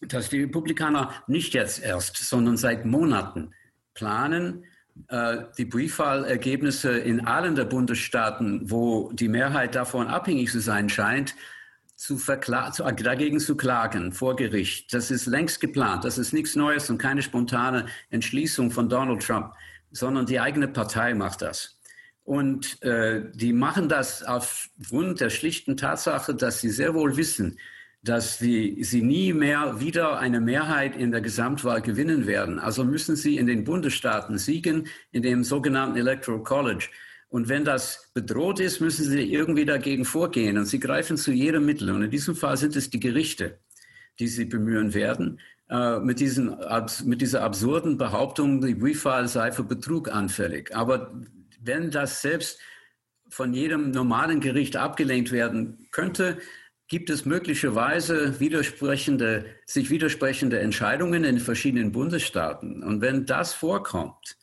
[0.00, 3.52] dass die Republikaner nicht jetzt erst, sondern seit Monaten
[3.92, 4.64] planen,
[5.08, 11.34] äh, die Briefwahlergebnisse in allen der Bundesstaaten, wo die Mehrheit davon abhängig zu sein scheint,
[11.96, 14.94] zu zu, dagegen zu klagen vor Gericht.
[14.94, 16.04] Das ist längst geplant.
[16.04, 19.52] Das ist nichts Neues und keine spontane Entschließung von Donald Trump
[19.90, 21.78] sondern die eigene Partei macht das.
[22.24, 27.58] Und äh, die machen das aufgrund der schlichten Tatsache, dass sie sehr wohl wissen,
[28.02, 32.58] dass die, sie nie mehr wieder eine Mehrheit in der Gesamtwahl gewinnen werden.
[32.58, 36.88] Also müssen sie in den Bundesstaaten siegen, in dem sogenannten Electoral College.
[37.28, 40.56] Und wenn das bedroht ist, müssen sie irgendwie dagegen vorgehen.
[40.56, 41.90] Und sie greifen zu jedem Mittel.
[41.90, 43.58] Und in diesem Fall sind es die Gerichte,
[44.18, 45.40] die sie bemühen werden.
[45.70, 46.56] Äh, mit, diesen,
[47.04, 50.74] mit dieser absurden Behauptung, die Briefwahl sei für Betrug anfällig.
[50.74, 51.12] Aber
[51.60, 52.58] wenn das selbst
[53.28, 56.38] von jedem normalen Gericht abgelehnt werden könnte,
[56.86, 62.82] gibt es möglicherweise widersprechende, sich widersprechende Entscheidungen in verschiedenen Bundesstaaten.
[62.82, 64.38] Und wenn das vorkommt,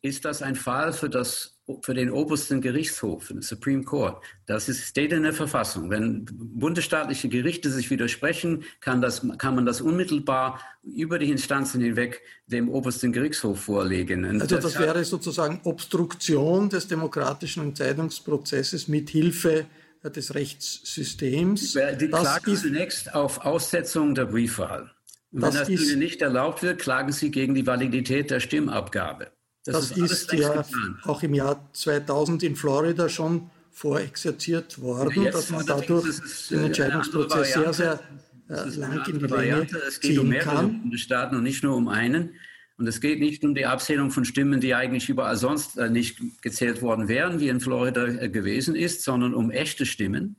[0.00, 4.22] ist das ein Fall für das für den obersten Gerichtshof, den Supreme Court.
[4.46, 5.90] Das ist, steht in der Verfassung.
[5.90, 12.22] Wenn bundesstaatliche Gerichte sich widersprechen, kann, das, kann man das unmittelbar über die Instanzen hinweg
[12.46, 14.24] dem obersten Gerichtshof vorlegen.
[14.24, 19.66] Und also das wäre sozusagen Obstruktion des demokratischen Entscheidungsprozesses mit Hilfe
[20.02, 21.72] des Rechtssystems.
[22.00, 24.90] Die das klagen zunächst auf Aussetzung der Briefwahl.
[25.30, 29.30] Wenn das Ihnen nicht erlaubt wird, klagen Sie gegen die Validität der Stimmabgabe.
[29.72, 30.64] Das, das ist, ist ja
[31.04, 36.64] auch im Jahr 2000 in Florida schon vorexerziert worden, ja, dass man dadurch ist, den
[36.64, 38.00] Entscheidungsprozess sehr, sehr
[38.48, 42.30] äh, lang in die Länge Es geht um mehrere Bundesstaaten und nicht nur um einen.
[42.78, 46.18] Und es geht nicht um die Abzählung von Stimmen, die eigentlich überall sonst äh, nicht
[46.42, 50.36] gezählt worden wären, wie in Florida äh, gewesen ist, sondern um echte Stimmen.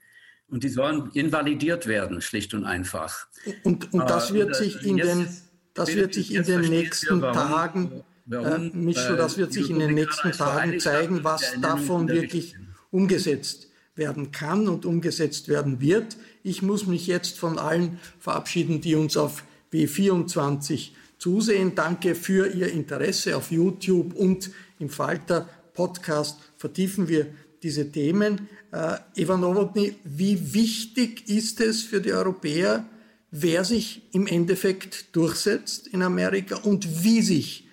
[0.48, 3.28] Und die sollen invalidiert werden, schlicht und einfach.
[3.63, 5.28] Und, und das wird sich in den,
[5.76, 8.72] das wird sich in den nächsten Tagen Warum?
[8.86, 12.56] Michel, das wird sich in den nächsten Tagen zeigen, was davon wirklich
[12.92, 16.15] umgesetzt werden kann und umgesetzt werden wird.
[16.44, 21.74] Ich muss mich jetzt von allen verabschieden, die uns auf W24 zusehen.
[21.74, 27.28] Danke für Ihr Interesse auf YouTube und im Falter Podcast vertiefen wir
[27.63, 28.48] diese Themen.
[28.72, 32.86] Äh, Eva Nowotny, wie wichtig ist es für die Europäer,
[33.32, 37.69] wer sich im Endeffekt durchsetzt in Amerika und wie sich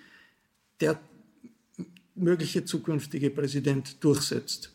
[0.79, 0.99] der
[2.15, 4.73] mögliche zukünftige Präsident durchsetzt.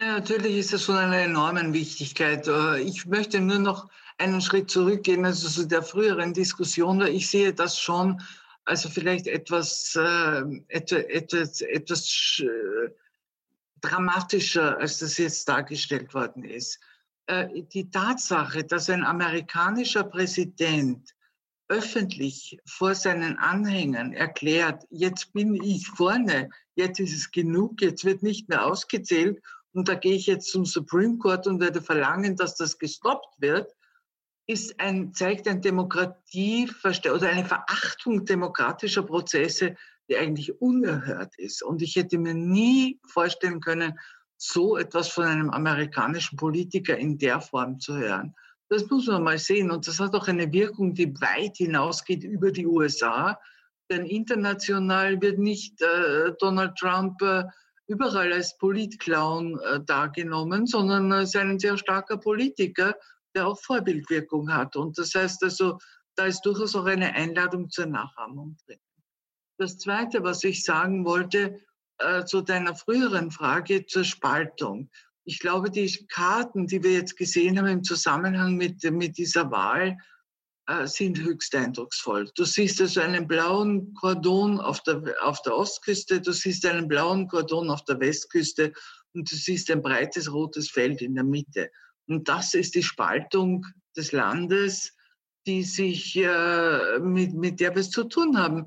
[0.00, 2.46] Ja, natürlich ist das von einer enormen Wichtigkeit.
[2.48, 7.00] Äh, ich möchte nur noch einen Schritt zurückgehen, also zu der früheren Diskussion.
[7.02, 8.20] Ich sehe das schon,
[8.64, 12.42] also vielleicht etwas, äh, etwas, etwas
[13.80, 16.80] dramatischer, als das jetzt dargestellt worden ist.
[17.26, 21.14] Äh, die Tatsache, dass ein amerikanischer Präsident
[21.68, 28.22] öffentlich vor seinen Anhängern erklärt, jetzt bin ich vorne, jetzt ist es genug, jetzt wird
[28.22, 32.56] nicht mehr ausgezählt und da gehe ich jetzt zum Supreme Court und werde verlangen, dass
[32.56, 33.72] das gestoppt wird,
[34.46, 39.76] ist ein, zeigt ein Demokratie oder eine Verachtung demokratischer Prozesse,
[40.08, 41.62] die eigentlich unerhört ist.
[41.62, 43.98] Und ich hätte mir nie vorstellen können,
[44.36, 48.34] so etwas von einem amerikanischen Politiker in der Form zu hören.
[48.72, 49.70] Das muss man mal sehen.
[49.70, 53.38] Und das hat auch eine Wirkung, die weit hinausgeht über die USA.
[53.90, 57.44] Denn international wird nicht äh, Donald Trump äh,
[57.86, 62.94] überall als Politclown äh, dargenommen, sondern als ein sehr starker Politiker,
[63.34, 64.74] der auch Vorbildwirkung hat.
[64.74, 65.76] Und das heißt also,
[66.16, 68.80] da ist durchaus auch eine Einladung zur Nachahmung drin.
[69.58, 71.60] Das Zweite, was ich sagen wollte,
[71.98, 74.88] äh, zu deiner früheren Frage zur Spaltung
[75.24, 79.96] ich glaube, die Karten, die wir jetzt gesehen haben im Zusammenhang mit, mit dieser Wahl,
[80.66, 82.30] äh, sind höchst eindrucksvoll.
[82.34, 87.28] Du siehst also einen blauen Kordon auf der, auf der Ostküste, du siehst einen blauen
[87.28, 88.72] Kordon auf der Westküste
[89.12, 91.70] und du siehst ein breites rotes Feld in der Mitte.
[92.06, 94.94] Und das ist die Spaltung des Landes,
[95.46, 98.66] die sich, äh, mit, mit der wir es zu tun haben.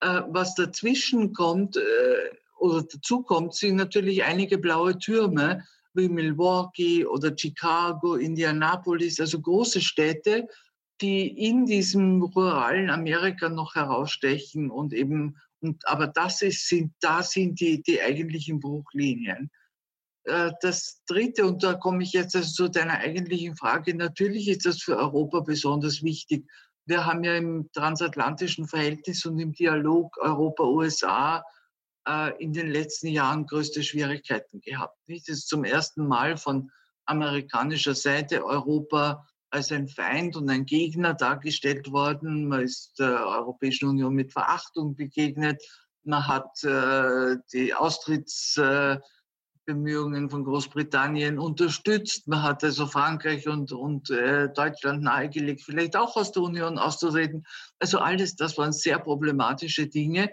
[0.00, 5.64] Äh, was dazwischen kommt äh, oder dazu kommt, sind natürlich einige blaue Türme,
[5.96, 10.46] wie Milwaukee oder Chicago, Indianapolis, also große Städte,
[11.00, 17.22] die in diesem ruralen Amerika noch herausstechen und eben, und, aber das ist, sind, da
[17.22, 19.50] sind die, die eigentlichen Bruchlinien.
[20.24, 24.66] Äh, das Dritte, und da komme ich jetzt also zu deiner eigentlichen Frage, natürlich ist
[24.66, 26.46] das für Europa besonders wichtig.
[26.86, 31.42] Wir haben ja im transatlantischen Verhältnis und im Dialog Europa-USA
[32.06, 34.96] äh, in den letzten Jahren größte Schwierigkeiten gehabt.
[35.08, 35.28] Nicht?
[35.28, 36.70] Es ist zum ersten Mal von
[37.06, 42.48] amerikanischer Seite Europa als ein Feind und ein Gegner dargestellt worden.
[42.48, 45.62] Man ist der Europäischen Union mit Verachtung begegnet.
[46.04, 52.28] Man hat äh, die Austrittsbemühungen äh, von Großbritannien unterstützt.
[52.28, 57.46] Man hat also Frankreich und, und äh, Deutschland nahegelegt, vielleicht auch aus der Union auszutreten.
[57.78, 60.30] Also alles, das waren sehr problematische Dinge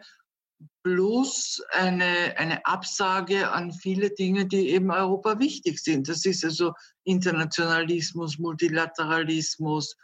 [0.83, 6.09] plus eine, eine Absage an viele Dinge, die eben Europa wichtig sind.
[6.09, 6.73] Das ist also
[7.05, 9.95] Internationalismus, Multilateralismus,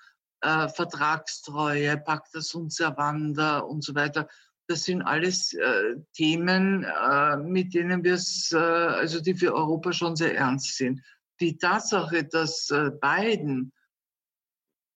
[0.42, 4.28] äh, Vertragstreue, Pacta sunt servanda und so weiter.
[4.68, 9.92] Das sind alles äh, Themen, äh, mit denen wir es, äh, also die für Europa
[9.92, 11.02] schon sehr ernst sind.
[11.42, 13.74] Die Tatsache, dass äh, Biden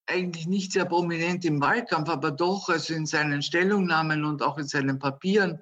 [0.06, 4.68] eigentlich nicht sehr prominent im Wahlkampf, aber doch also in seinen Stellungnahmen und auch in
[4.68, 5.62] seinen Papieren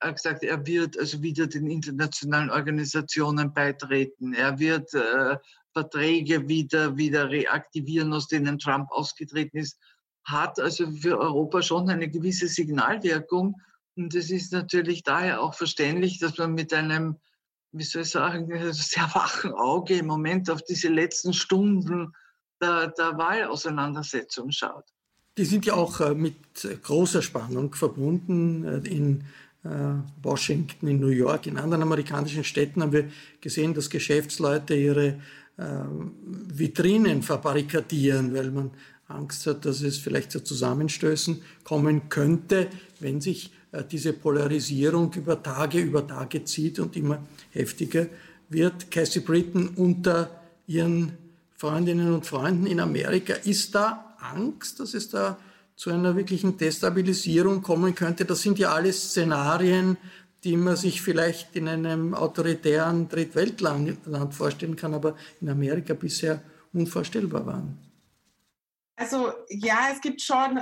[0.00, 4.32] er gesagt, er wird also wieder den internationalen Organisationen beitreten.
[4.32, 5.36] Er wird äh,
[5.72, 9.78] Verträge wieder, wieder reaktivieren, aus denen Trump ausgetreten ist.
[10.24, 13.60] Hat also für Europa schon eine gewisse Signalwirkung.
[13.96, 17.16] Und es ist natürlich daher auch verständlich, dass man mit einem,
[17.72, 22.12] wie soll ich sagen, sehr wachen Auge im Moment auf diese letzten Stunden
[22.60, 24.84] der, der Wahlauseinandersetzung schaut.
[25.36, 26.36] Die sind ja auch äh, mit
[26.82, 28.64] großer Spannung verbunden.
[28.64, 29.24] Äh, in äh,
[30.22, 33.08] Washington, in New York, in anderen amerikanischen Städten haben wir
[33.40, 35.20] gesehen, dass Geschäftsleute ihre
[36.54, 38.70] Vitrinen verbarrikadieren, weil man
[39.08, 42.68] Angst hat, dass es vielleicht zu Zusammenstößen kommen könnte,
[43.00, 43.50] wenn sich
[43.90, 48.06] diese Polarisierung über Tage über Tage zieht und immer heftiger
[48.48, 48.90] wird.
[48.90, 50.30] Cassie Britton unter
[50.66, 51.12] ihren
[51.56, 55.38] Freundinnen und Freunden in Amerika, ist da Angst, dass es da
[55.78, 58.24] zu einer wirklichen Destabilisierung kommen könnte?
[58.24, 59.96] Das sind ja alles Szenarien,
[60.42, 67.46] die man sich vielleicht in einem autoritären Drittweltland vorstellen kann, aber in Amerika bisher unvorstellbar
[67.46, 67.78] waren.
[68.96, 70.60] Also ja, es gibt schon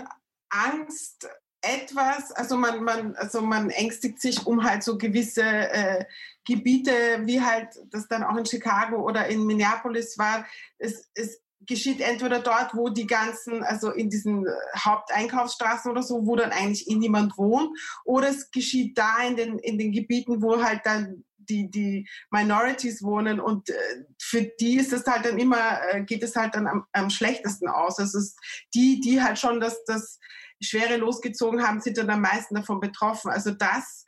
[0.50, 1.26] Angst,
[1.62, 6.04] etwas, also man, man, also man ängstigt sich um halt so gewisse äh,
[6.44, 6.92] Gebiete,
[7.24, 10.46] wie halt das dann auch in Chicago oder in Minneapolis war.
[10.78, 14.46] Es, es geschieht entweder dort, wo die ganzen, also in diesen
[14.76, 17.70] Haupteinkaufsstraßen oder so, wo dann eigentlich eh niemand wohnt,
[18.04, 23.02] oder es geschieht da in den, in den Gebieten, wo halt dann die, die Minorities
[23.02, 23.74] wohnen und äh,
[24.20, 27.68] für die ist es halt dann immer, äh, geht es halt dann am, am schlechtesten
[27.68, 27.98] aus.
[27.98, 28.38] Also es ist
[28.74, 30.18] die, die halt schon das, das
[30.60, 33.30] Schwere losgezogen haben, sind dann am meisten davon betroffen.
[33.30, 34.04] Also das,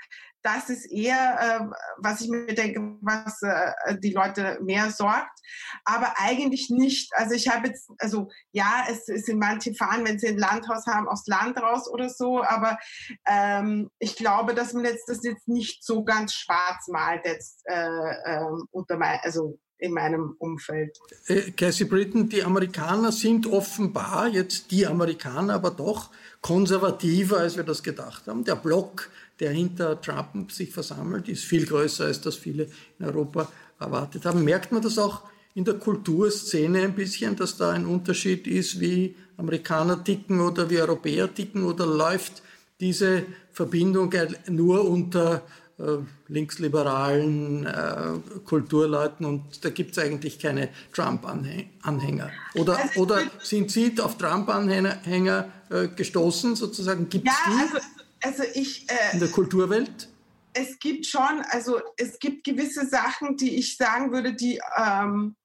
[0.54, 5.40] das ist eher, äh, was ich mir denke, was äh, die Leute mehr sorgt.
[5.84, 7.12] Aber eigentlich nicht.
[7.14, 10.86] Also ich habe jetzt, also ja, es, es sind manche fahren, wenn sie ein Landhaus
[10.86, 12.42] haben, aus Land raus oder so.
[12.42, 12.78] Aber
[13.26, 17.76] ähm, ich glaube, dass man jetzt das jetzt nicht so ganz schwarz malt jetzt äh,
[17.76, 20.98] äh, unter mein, also in meinem Umfeld.
[21.26, 27.64] Äh, Cassie Britton, die Amerikaner sind offenbar jetzt die Amerikaner, aber doch konservativer, als wir
[27.64, 28.44] das gedacht haben.
[28.44, 29.08] Der Block,
[29.40, 32.68] der hinter Trump sich versammelt, ist viel größer, als das viele
[32.98, 34.44] in Europa erwartet haben.
[34.44, 35.22] Merkt man das auch
[35.54, 40.80] in der Kulturszene ein bisschen, dass da ein Unterschied ist, wie Amerikaner ticken oder wie
[40.80, 42.42] Europäer ticken oder läuft
[42.80, 44.12] diese Verbindung
[44.48, 45.42] nur unter
[45.78, 52.30] äh, linksliberalen äh, Kulturleuten und da gibt es eigentlich keine Trump-Anhänger.
[52.54, 57.08] Oder, also oder sind Sie auf Trump-Anhänger äh, gestoßen sozusagen?
[57.08, 57.86] Gibt es ja, die also,
[58.22, 60.08] also ich, äh, in der Kulturwelt?
[60.52, 65.36] Es gibt schon, also es gibt gewisse Sachen, die ich sagen würde, die, ähm,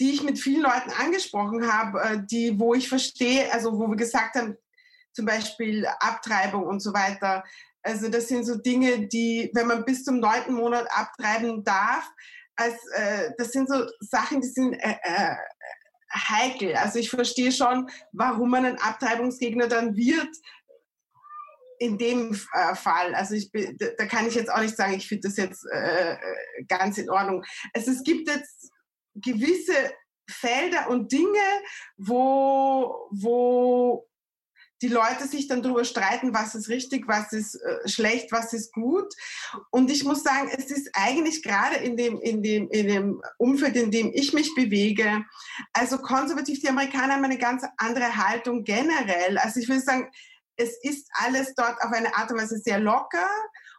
[0.00, 3.96] die ich mit vielen Leuten angesprochen habe, äh, die, wo ich verstehe, also wo wir
[3.96, 4.56] gesagt haben,
[5.12, 7.44] zum Beispiel Abtreibung und so weiter,
[7.82, 12.08] also das sind so Dinge, die, wenn man bis zum neunten Monat abtreiben darf,
[12.56, 15.34] als, äh, das sind so Sachen, die sind äh, äh,
[16.14, 16.76] heikel.
[16.76, 20.28] Also ich verstehe schon, warum man ein Abtreibungsgegner dann wird
[21.82, 23.12] in dem äh, Fall.
[23.14, 26.16] Also ich, da kann ich jetzt auch nicht sagen, ich finde das jetzt äh,
[26.68, 27.44] ganz in Ordnung.
[27.74, 28.70] Also es gibt jetzt
[29.16, 29.74] gewisse
[30.30, 31.40] Felder und Dinge,
[31.96, 34.08] wo, wo
[34.80, 38.72] die Leute sich dann darüber streiten, was ist richtig, was ist äh, schlecht, was ist
[38.72, 39.12] gut.
[39.70, 43.76] Und ich muss sagen, es ist eigentlich gerade in dem, in, dem, in dem Umfeld,
[43.76, 45.24] in dem ich mich bewege,
[45.72, 49.36] also konservativ, die Amerikaner haben eine ganz andere Haltung generell.
[49.38, 50.10] Also ich würde sagen,
[50.62, 53.28] es ist alles dort auf eine Art und Weise sehr locker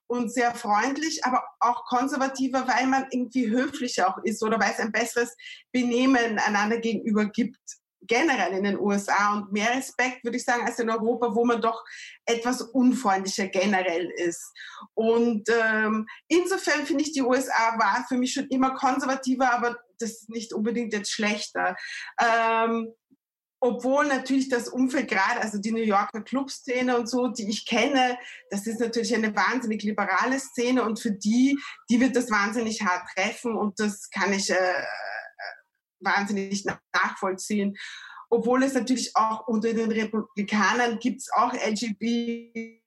[0.07, 4.79] und sehr freundlich, aber auch konservativer, weil man irgendwie höflicher auch ist oder weil es
[4.79, 5.35] ein besseres
[5.71, 7.57] Benehmen einander gegenüber gibt
[8.05, 11.61] generell in den USA und mehr Respekt, würde ich sagen, als in Europa, wo man
[11.61, 11.83] doch
[12.25, 14.51] etwas unfreundlicher generell ist.
[14.93, 20.11] Und ähm, insofern finde ich, die USA war für mich schon immer konservativer, aber das
[20.11, 21.75] ist nicht unbedingt jetzt schlechter.
[22.21, 22.93] Ähm,
[23.65, 28.17] obwohl natürlich das Umfeld gerade, also die New Yorker Clubszene und so, die ich kenne,
[28.49, 31.57] das ist natürlich eine wahnsinnig liberale Szene und für die,
[31.89, 34.83] die wird das wahnsinnig hart treffen und das kann ich äh,
[36.01, 37.77] wahnsinnig nachvollziehen.
[38.29, 42.81] Obwohl es natürlich auch unter den Republikanern gibt es auch LGBT,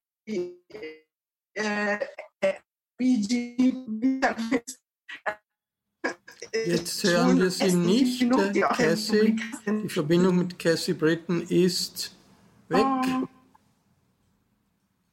[1.54, 1.98] äh,
[6.64, 8.22] Jetzt hören wir Sie nicht.
[8.22, 9.36] Die, Cassie,
[9.66, 12.14] die Verbindung mit Cassie Britton ist
[12.68, 12.84] weg.
[12.84, 13.28] Oh.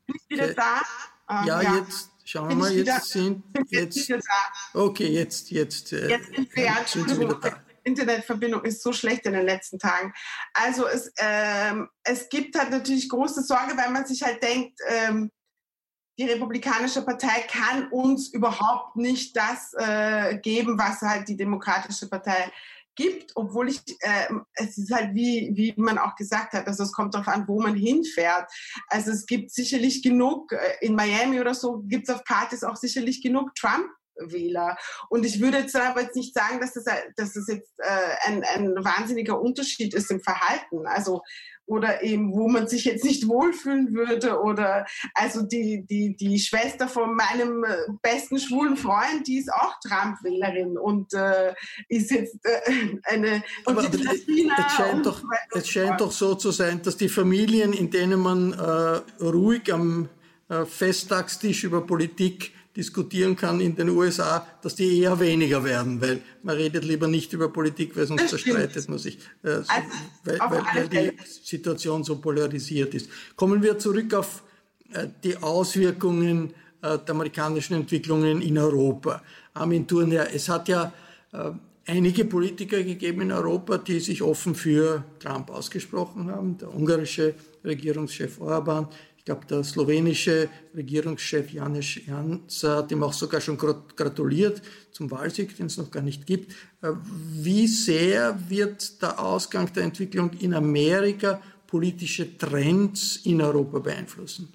[0.07, 0.81] Ist wieder da?
[1.27, 2.71] Ah, ja, ja, jetzt schauen wir mal.
[2.71, 4.11] Jetzt sind jetzt.
[4.73, 5.93] Okay, jetzt jetzt.
[5.93, 7.63] Äh, jetzt sind, wir, sind Sie wieder da.
[7.83, 10.13] Internetverbindung ist so schlecht in den letzten Tagen.
[10.53, 15.31] Also es, ähm, es gibt halt natürlich große Sorge, weil man sich halt denkt, ähm,
[16.17, 22.51] die Republikanische Partei kann uns überhaupt nicht das äh, geben, was halt die Demokratische Partei
[22.95, 26.91] gibt, obwohl ich, äh, es ist halt wie, wie man auch gesagt hat, also es
[26.91, 28.51] kommt darauf an, wo man hinfährt.
[28.87, 32.75] Also es gibt sicherlich genug, äh, in Miami oder so gibt es auf Partys auch
[32.75, 34.77] sicherlich genug Trump Wähler.
[35.09, 36.85] Und ich würde jetzt aber jetzt nicht sagen, dass das,
[37.15, 40.85] dass das jetzt äh, ein, ein wahnsinniger Unterschied ist im Verhalten.
[40.85, 41.23] Also
[41.65, 46.87] oder eben, wo man sich jetzt nicht wohlfühlen würde oder also die, die, die Schwester
[46.87, 51.53] von meinem äh, besten schwulen Freund, die ist auch Trump-Wählerin und äh,
[51.87, 56.97] ist jetzt äh, eine aber es scheint, doch, es scheint doch so zu sein, dass
[56.97, 60.09] die Familien, in denen man äh, ruhig am
[60.49, 66.21] äh, Festtagstisch über Politik diskutieren kann in den USA, dass die eher weniger werden, weil
[66.41, 69.69] man redet lieber nicht über Politik, weil sonst zerstreitet man sich, äh, so, also,
[70.23, 73.09] weil, weil, weil, die Situation so polarisiert ist.
[73.35, 74.43] Kommen wir zurück auf
[74.93, 79.21] äh, die Auswirkungen äh, der amerikanischen Entwicklungen in Europa.
[79.53, 80.91] Armin Thurnherr, es hat ja
[81.31, 81.51] äh,
[81.85, 86.57] einige Politiker gegeben in Europa, die sich offen für Trump ausgesprochen haben.
[86.57, 88.87] Der ungarische Regierungschef Orban,
[89.23, 94.61] ich glaube, der slowenische Regierungschef Janis Jansa hat ihm auch sogar schon gratuliert
[94.91, 96.51] zum Wahlsieg, den es noch gar nicht gibt.
[96.81, 96.91] Äh,
[97.31, 104.51] wie sehr wird der Ausgang der Entwicklung in Amerika politische Trends in Europa beeinflussen?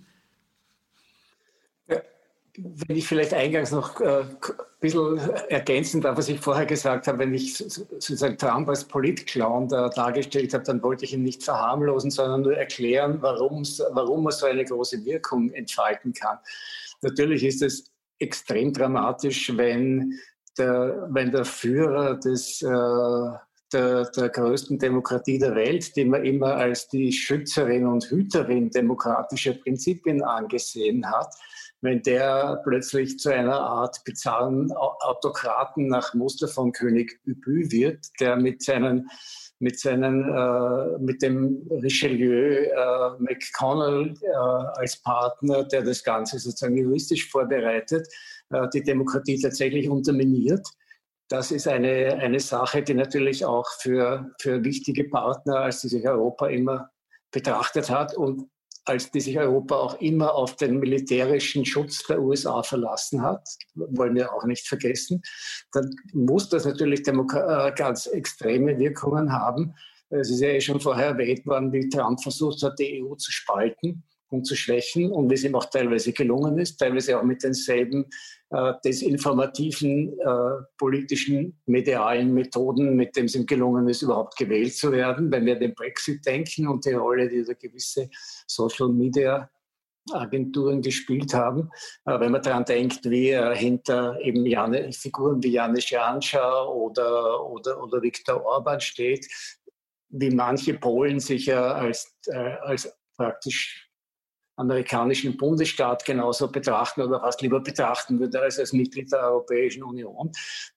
[2.61, 4.37] Wenn ich vielleicht eingangs noch äh, ein
[4.81, 9.89] bisschen ergänzen darf, was ich vorher gesagt habe, wenn ich sozusagen Trump als Politclown da
[9.89, 14.47] dargestellt habe, dann wollte ich ihn nicht verharmlosen, sondern nur erklären, warum, warum er so
[14.47, 16.39] eine große Wirkung entfalten kann.
[17.03, 20.19] Natürlich ist es extrem dramatisch, wenn
[20.59, 23.39] der, wenn der Führer des, äh,
[23.73, 29.55] der, der größten Demokratie der Welt, die man immer als die Schützerin und Hüterin demokratischer
[29.55, 31.35] Prinzipien angesehen hat,
[31.81, 38.37] wenn der plötzlich zu einer Art bizarren Autokraten nach Muster von König Übü wird, der
[38.37, 39.09] mit seinen
[39.61, 46.77] mit seinen äh, mit dem Richelieu äh, McConnell äh, als Partner, der das Ganze sozusagen
[46.77, 48.07] juristisch vorbereitet,
[48.51, 50.67] äh, die Demokratie tatsächlich unterminiert.
[51.29, 56.09] Das ist eine, eine Sache, die natürlich auch für, für wichtige Partner, als die sich
[56.09, 56.91] Europa immer
[57.31, 58.49] betrachtet hat und
[58.89, 64.15] als die sich Europa auch immer auf den militärischen Schutz der USA verlassen hat, wollen
[64.15, 65.21] wir auch nicht vergessen,
[65.73, 69.75] dann muss das natürlich äh, ganz extreme Wirkungen haben.
[70.09, 73.31] Es ist ja eh schon vorher erwähnt worden, wie Trump versucht hat, die EU zu
[73.31, 77.43] spalten und zu schwächen und wie es ihm auch teilweise gelungen ist, teilweise auch mit
[77.43, 78.07] denselben
[78.51, 84.91] äh, desinformativen äh, politischen medialen Methoden, mit denen es ihm gelungen ist, überhaupt gewählt zu
[84.93, 85.31] werden.
[85.31, 88.09] Wenn wir den Brexit denken und die Rolle, die da gewisse
[88.47, 89.51] Social Media
[90.13, 91.71] Agenturen gespielt haben.
[92.05, 97.45] Äh, wenn man daran denkt, wie äh, hinter eben Jane, Figuren wie Janis Janša oder,
[97.45, 99.27] oder, oder Viktor Orban steht,
[100.11, 103.88] wie manche Polen sich ja als, äh, als praktisch
[104.59, 110.33] amerikanischen Bundesstaat genauso betrachten oder fast lieber betrachten würde als als Mitglied der Europäischen Union,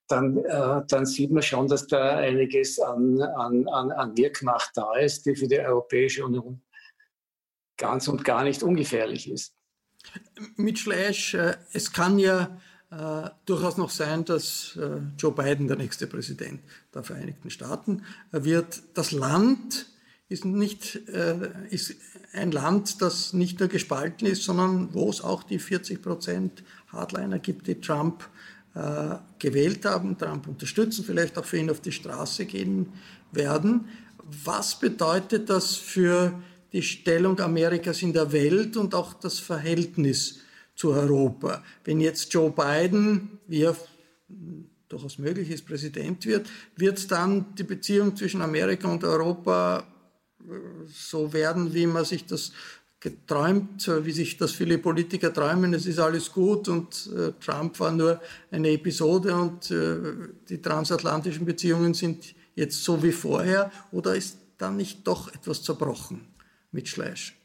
[0.07, 4.95] dann, äh, dann sieht man schon, dass da einiges an, an, an, an Wirkmacht da
[4.95, 6.61] ist, die für die Europäische Union
[7.77, 9.55] ganz und gar nicht ungefährlich ist.
[10.55, 12.57] Mit Schleisch, äh, es kann ja
[12.91, 16.61] äh, durchaus noch sein, dass äh, Joe Biden der nächste Präsident
[16.93, 18.83] der Vereinigten Staaten wird.
[18.93, 19.87] Das Land
[20.31, 21.95] ist nicht äh, ist
[22.33, 27.39] ein Land, das nicht nur gespalten ist, sondern wo es auch die 40 Prozent Hardliner
[27.39, 28.27] gibt, die Trump
[28.73, 32.93] äh, gewählt haben, Trump unterstützen, vielleicht auch für ihn auf die Straße gehen
[33.33, 33.89] werden.
[34.45, 40.39] Was bedeutet das für die Stellung Amerikas in der Welt und auch das Verhältnis
[40.75, 41.61] zu Europa?
[41.83, 43.75] Wenn jetzt Joe Biden, wie er
[44.87, 49.85] durchaus möglich ist, Präsident wird, wird dann die Beziehung zwischen Amerika und Europa
[50.87, 52.51] so werden, wie man sich das
[52.99, 57.91] geträumt, wie sich das viele Politiker träumen, es ist alles gut und äh, Trump war
[57.91, 58.21] nur
[58.51, 59.97] eine Episode und äh,
[60.47, 66.27] die transatlantischen Beziehungen sind jetzt so wie vorher oder ist da nicht doch etwas zerbrochen
[66.71, 67.40] mit Schleisch?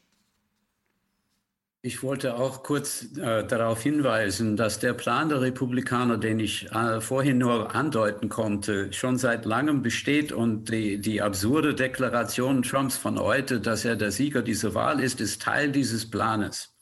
[1.87, 7.01] Ich wollte auch kurz äh, darauf hinweisen, dass der Plan der Republikaner, den ich äh,
[7.01, 13.21] vorhin nur andeuten konnte, schon seit langem besteht und die, die absurde Deklaration Trumps von
[13.21, 16.75] heute, dass er der Sieger dieser Wahl ist, ist Teil dieses Planes.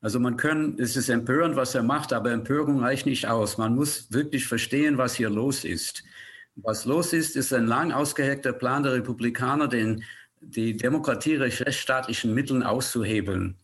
[0.00, 3.58] Also man kann, es ist empörend, was er macht, aber Empörung reicht nicht aus.
[3.58, 6.04] Man muss wirklich verstehen, was hier los ist.
[6.54, 10.04] Was los ist, ist ein lang ausgeheckter Plan der Republikaner, den,
[10.40, 13.56] die Demokratie rechtsstaatlichen Mitteln auszuhebeln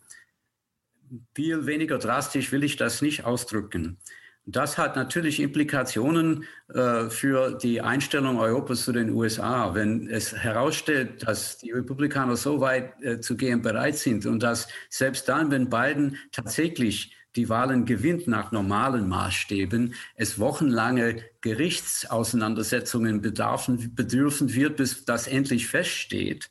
[1.35, 3.99] viel weniger drastisch will ich das nicht ausdrücken.
[4.45, 6.45] Das hat natürlich Implikationen
[6.75, 9.73] äh, für die Einstellung Europas zu den USA.
[9.75, 14.67] Wenn es herausstellt, dass die Republikaner so weit äh, zu gehen bereit sind und dass
[14.91, 23.95] selbst dann, wenn Biden tatsächlich die Wahlen gewinnt nach normalen Maßstäben, es wochenlange Gerichtsauseinandersetzungen bedarfen,
[23.95, 26.51] bedürfen wird, bis das endlich feststeht.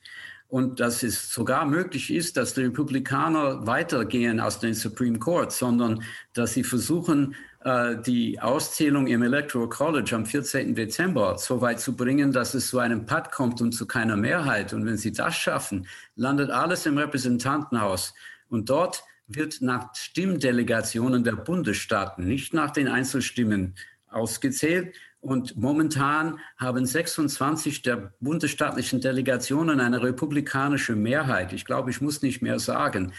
[0.51, 6.03] Und dass es sogar möglich ist, dass die Republikaner weitergehen aus den Supreme Court, sondern
[6.33, 10.75] dass sie versuchen, äh, die Auszählung im Electoral College am 14.
[10.75, 14.73] Dezember so weit zu bringen, dass es zu einem Patt kommt und zu keiner Mehrheit.
[14.73, 15.87] Und wenn sie das schaffen,
[16.17, 18.13] landet alles im Repräsentantenhaus.
[18.49, 23.75] Und dort wird nach Stimmdelegationen der Bundesstaaten, nicht nach den Einzelstimmen
[24.09, 24.93] ausgezählt.
[25.21, 31.53] Und momentan haben 26 der bundesstaatlichen Delegationen eine republikanische Mehrheit.
[31.53, 33.13] Ich glaube, ich muss nicht mehr sagen.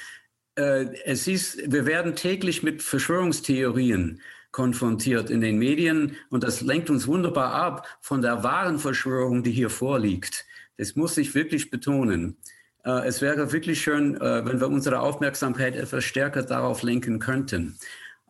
[0.57, 6.91] Äh, es ist, wir werden täglich mit Verschwörungstheorien konfrontiert in den Medien und das lenkt
[6.91, 10.45] uns wunderbar ab von der wahren Verschwörung, die hier vorliegt.
[10.77, 12.37] Das muss ich wirklich betonen.
[12.85, 17.79] Äh, es wäre wirklich schön, äh, wenn wir unsere Aufmerksamkeit etwas stärker darauf lenken könnten.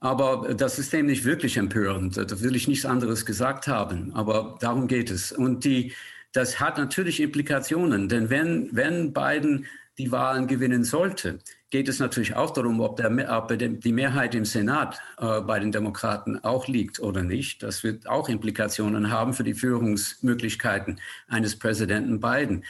[0.03, 2.17] Aber das ist nämlich wirklich empörend.
[2.17, 4.13] Da will ich nichts anderes gesagt haben.
[4.15, 5.31] Aber darum geht es.
[5.31, 5.93] Und die,
[6.33, 8.09] das hat natürlich Implikationen.
[8.09, 9.67] Denn wenn, wenn Biden
[9.99, 11.39] die Wahlen gewinnen sollte,
[11.71, 15.71] geht es natürlich auch darum, ob, der, ob die Mehrheit im Senat äh, bei den
[15.71, 17.63] Demokraten auch liegt oder nicht.
[17.63, 22.65] Das wird auch Implikationen haben für die Führungsmöglichkeiten eines Präsidenten Biden.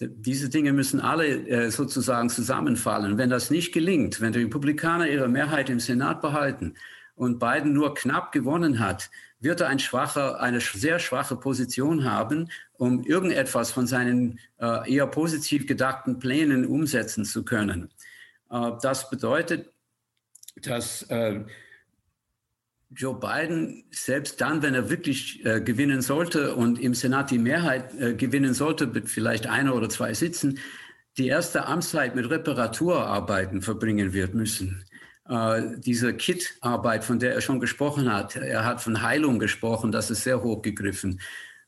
[0.00, 3.18] Diese Dinge müssen alle äh, sozusagen zusammenfallen.
[3.18, 6.74] Wenn das nicht gelingt, wenn die Republikaner ihre Mehrheit im Senat behalten
[7.14, 9.10] und Biden nur knapp gewonnen hat,
[9.42, 15.06] wird er ein schwacher, eine sehr schwache Position haben, um irgendetwas von seinen äh, eher
[15.06, 17.90] positiv gedachten Plänen umsetzen zu können.
[18.50, 19.70] Äh, das bedeutet,
[20.56, 21.40] dass äh,
[22.94, 27.94] Joe Biden, selbst dann, wenn er wirklich äh, gewinnen sollte und im Senat die Mehrheit
[28.00, 30.58] äh, gewinnen sollte, mit vielleicht einer oder zwei Sitzen,
[31.18, 34.84] die erste Amtszeit mit Reparaturarbeiten verbringen wird müssen.
[35.28, 40.10] Äh, diese Kit-Arbeit, von der er schon gesprochen hat, er hat von Heilung gesprochen, das
[40.10, 41.20] ist sehr hoch gegriffen.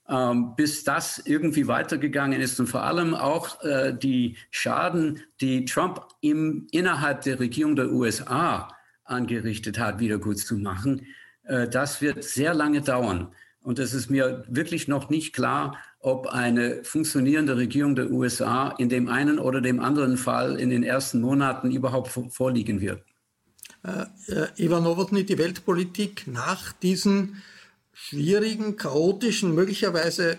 [0.06, 6.06] Ähm, bis das irgendwie weitergegangen ist und vor allem auch äh, die Schaden, die Trump
[6.20, 8.68] im, innerhalb der Regierung der USA
[9.04, 11.06] angerichtet hat, wieder gut zu machen.
[11.44, 13.32] Äh, das wird sehr lange dauern.
[13.62, 18.90] Und es ist mir wirklich noch nicht klar, ob eine funktionierende Regierung der USA in
[18.90, 23.02] dem einen oder dem anderen Fall in den ersten Monaten überhaupt vorliegen wird.
[23.82, 27.36] Äh, äh, Eva Nowotny, die Weltpolitik nach diesem
[27.94, 30.38] schwierigen, chaotischen, möglicherweise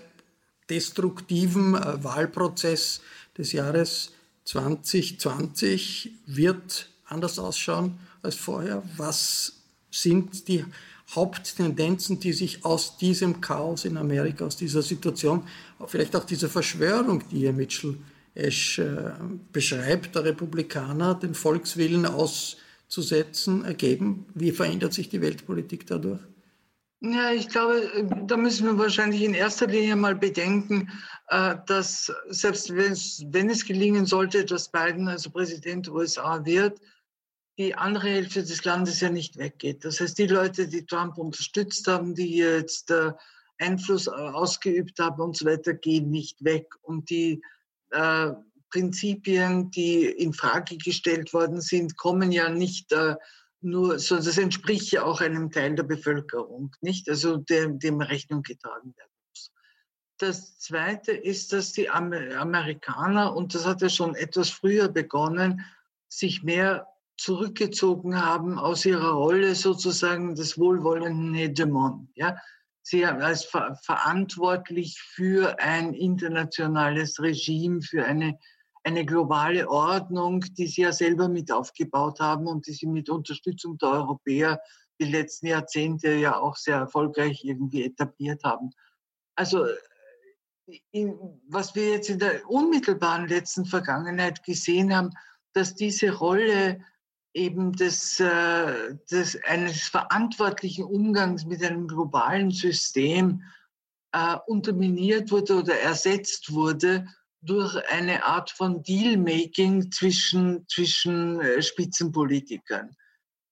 [0.69, 3.01] destruktiven äh, Wahlprozess
[3.37, 4.13] des Jahres
[4.45, 8.83] 2020 wird anders ausschauen als vorher?
[8.97, 9.53] Was
[9.89, 10.65] sind die
[11.13, 15.47] Haupttendenzen, die sich aus diesem Chaos in Amerika, aus dieser Situation,
[15.87, 17.97] vielleicht auch dieser Verschwörung, die hier Mitchell
[18.33, 19.11] Ash äh,
[19.53, 24.25] beschreibt, der Republikaner, den Volkswillen auszusetzen, ergeben?
[24.33, 26.19] Wie verändert sich die Weltpolitik dadurch?
[27.01, 30.89] Ja, ich glaube, da müssen wir wahrscheinlich in erster Linie mal bedenken,
[31.29, 36.81] äh, dass selbst wenn es gelingen sollte, dass Biden also Präsident USA wird,
[37.57, 39.85] die andere Hälfte des Landes ja nicht weggeht.
[39.85, 43.11] Das heißt, die Leute, die Trump unterstützt haben, die jetzt äh,
[43.57, 46.67] Einfluss äh, ausgeübt haben und so weiter, gehen nicht weg.
[46.81, 47.41] Und die
[47.91, 48.31] äh,
[48.69, 53.15] Prinzipien, die in Frage gestellt worden sind, kommen ja nicht äh,
[53.61, 57.09] nur, sondern das entspricht ja auch einem Teil der Bevölkerung, nicht?
[57.09, 59.51] Also dem, dem Rechnung getragen werden muss.
[60.17, 65.61] Das Zweite ist, dass die Amerikaner, und das hat ja schon etwas früher begonnen,
[66.09, 66.87] sich mehr
[67.17, 72.09] zurückgezogen haben aus ihrer Rolle sozusagen des wohlwollenden Hegemon.
[72.15, 72.37] Ja?
[72.81, 78.37] Sie als ver verantwortlich für ein internationales Regime, für eine,
[78.83, 83.77] eine globale Ordnung, die sie ja selber mit aufgebaut haben und die sie mit Unterstützung
[83.77, 84.61] der Europäer
[84.99, 88.69] die letzten Jahrzehnte ja auch sehr erfolgreich irgendwie etabliert haben.
[89.35, 89.65] Also
[90.91, 95.11] in, was wir jetzt in der unmittelbaren letzten Vergangenheit gesehen haben,
[95.53, 96.83] dass diese Rolle
[97.35, 103.43] eben des, äh, des, eines verantwortlichen Umgangs mit einem globalen System
[104.13, 107.05] äh, unterminiert wurde oder ersetzt wurde
[107.41, 112.95] durch eine Art von Dealmaking zwischen, zwischen äh, Spitzenpolitikern.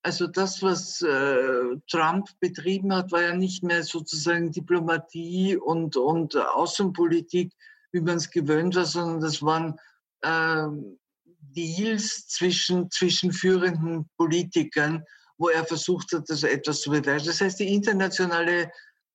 [0.01, 6.35] Also das, was äh, Trump betrieben hat, war ja nicht mehr sozusagen Diplomatie und, und
[6.35, 7.53] Außenpolitik,
[7.91, 9.77] wie man es gewöhnt war, sondern das waren
[10.21, 10.67] äh,
[11.53, 15.03] Deals zwischen, zwischen führenden Politikern
[15.37, 17.27] wo er versucht hat, also etwas zu beweisen.
[17.27, 18.71] Das heißt, die internationale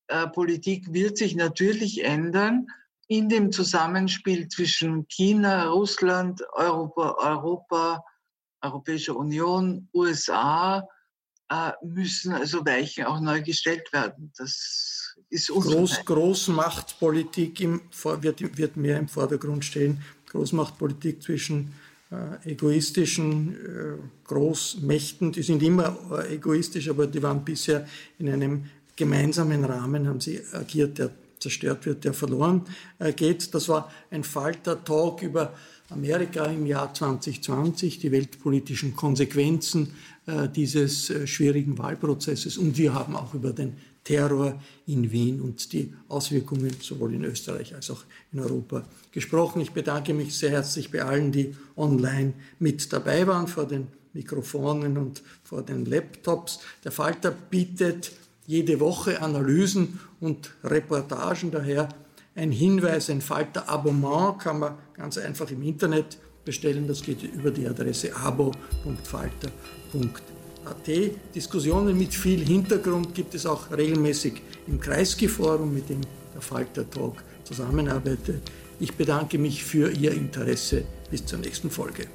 [0.08, 2.66] äh, Politik wird sich natürlich ändern
[3.06, 8.04] in dem Zusammenspiel zwischen China, Russland, Europa, Europa
[8.60, 10.86] Europäische Union, USA,
[11.48, 14.32] äh, müssen also Weichen auch neu gestellt werden.
[14.36, 17.80] Das ist Groß, Großmachtpolitik im,
[18.20, 20.02] wird, wird mehr im Vordergrund stehen.
[20.26, 21.72] Großmachtpolitik zwischen
[22.10, 27.86] äh, egoistischen äh, Großmächten, die sind immer äh, egoistisch, aber die waren bisher
[28.18, 28.64] in einem
[28.96, 32.62] gemeinsamen Rahmen, haben sie agiert, der zerstört wird, der verloren
[32.98, 33.54] äh, geht.
[33.54, 35.54] Das war ein Falter-Talk über
[35.90, 39.94] Amerika im Jahr 2020, die weltpolitischen Konsequenzen
[40.26, 42.58] äh, dieses äh, schwierigen Wahlprozesses.
[42.58, 43.76] Und wir haben auch über den
[44.08, 48.82] Terror in Wien und die Auswirkungen sowohl in Österreich als auch in Europa
[49.12, 49.60] gesprochen.
[49.60, 54.96] Ich bedanke mich sehr herzlich bei allen, die online mit dabei waren, vor den Mikrofonen
[54.96, 56.60] und vor den Laptops.
[56.84, 58.12] Der Falter bietet
[58.46, 61.50] jede Woche Analysen und Reportagen.
[61.50, 61.90] Daher
[62.34, 66.88] ein Hinweis, ein Falter-Abonnement kann man ganz einfach im Internet bestellen.
[66.88, 68.10] Das geht über die Adresse
[70.68, 71.34] abo.falter.at.
[71.34, 76.00] Diskussionen mit viel Hintergrund gibt es auch regelmäßig im Kreisky-Forum, mit dem
[76.34, 78.42] der Falter Talk zusammenarbeitet.
[78.80, 80.84] Ich bedanke mich für Ihr Interesse.
[81.10, 82.06] Bis zur nächsten Folge.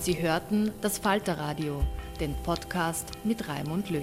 [0.00, 1.82] Sie hörten das Falterradio,
[2.20, 4.02] den Podcast mit Raimund Löw.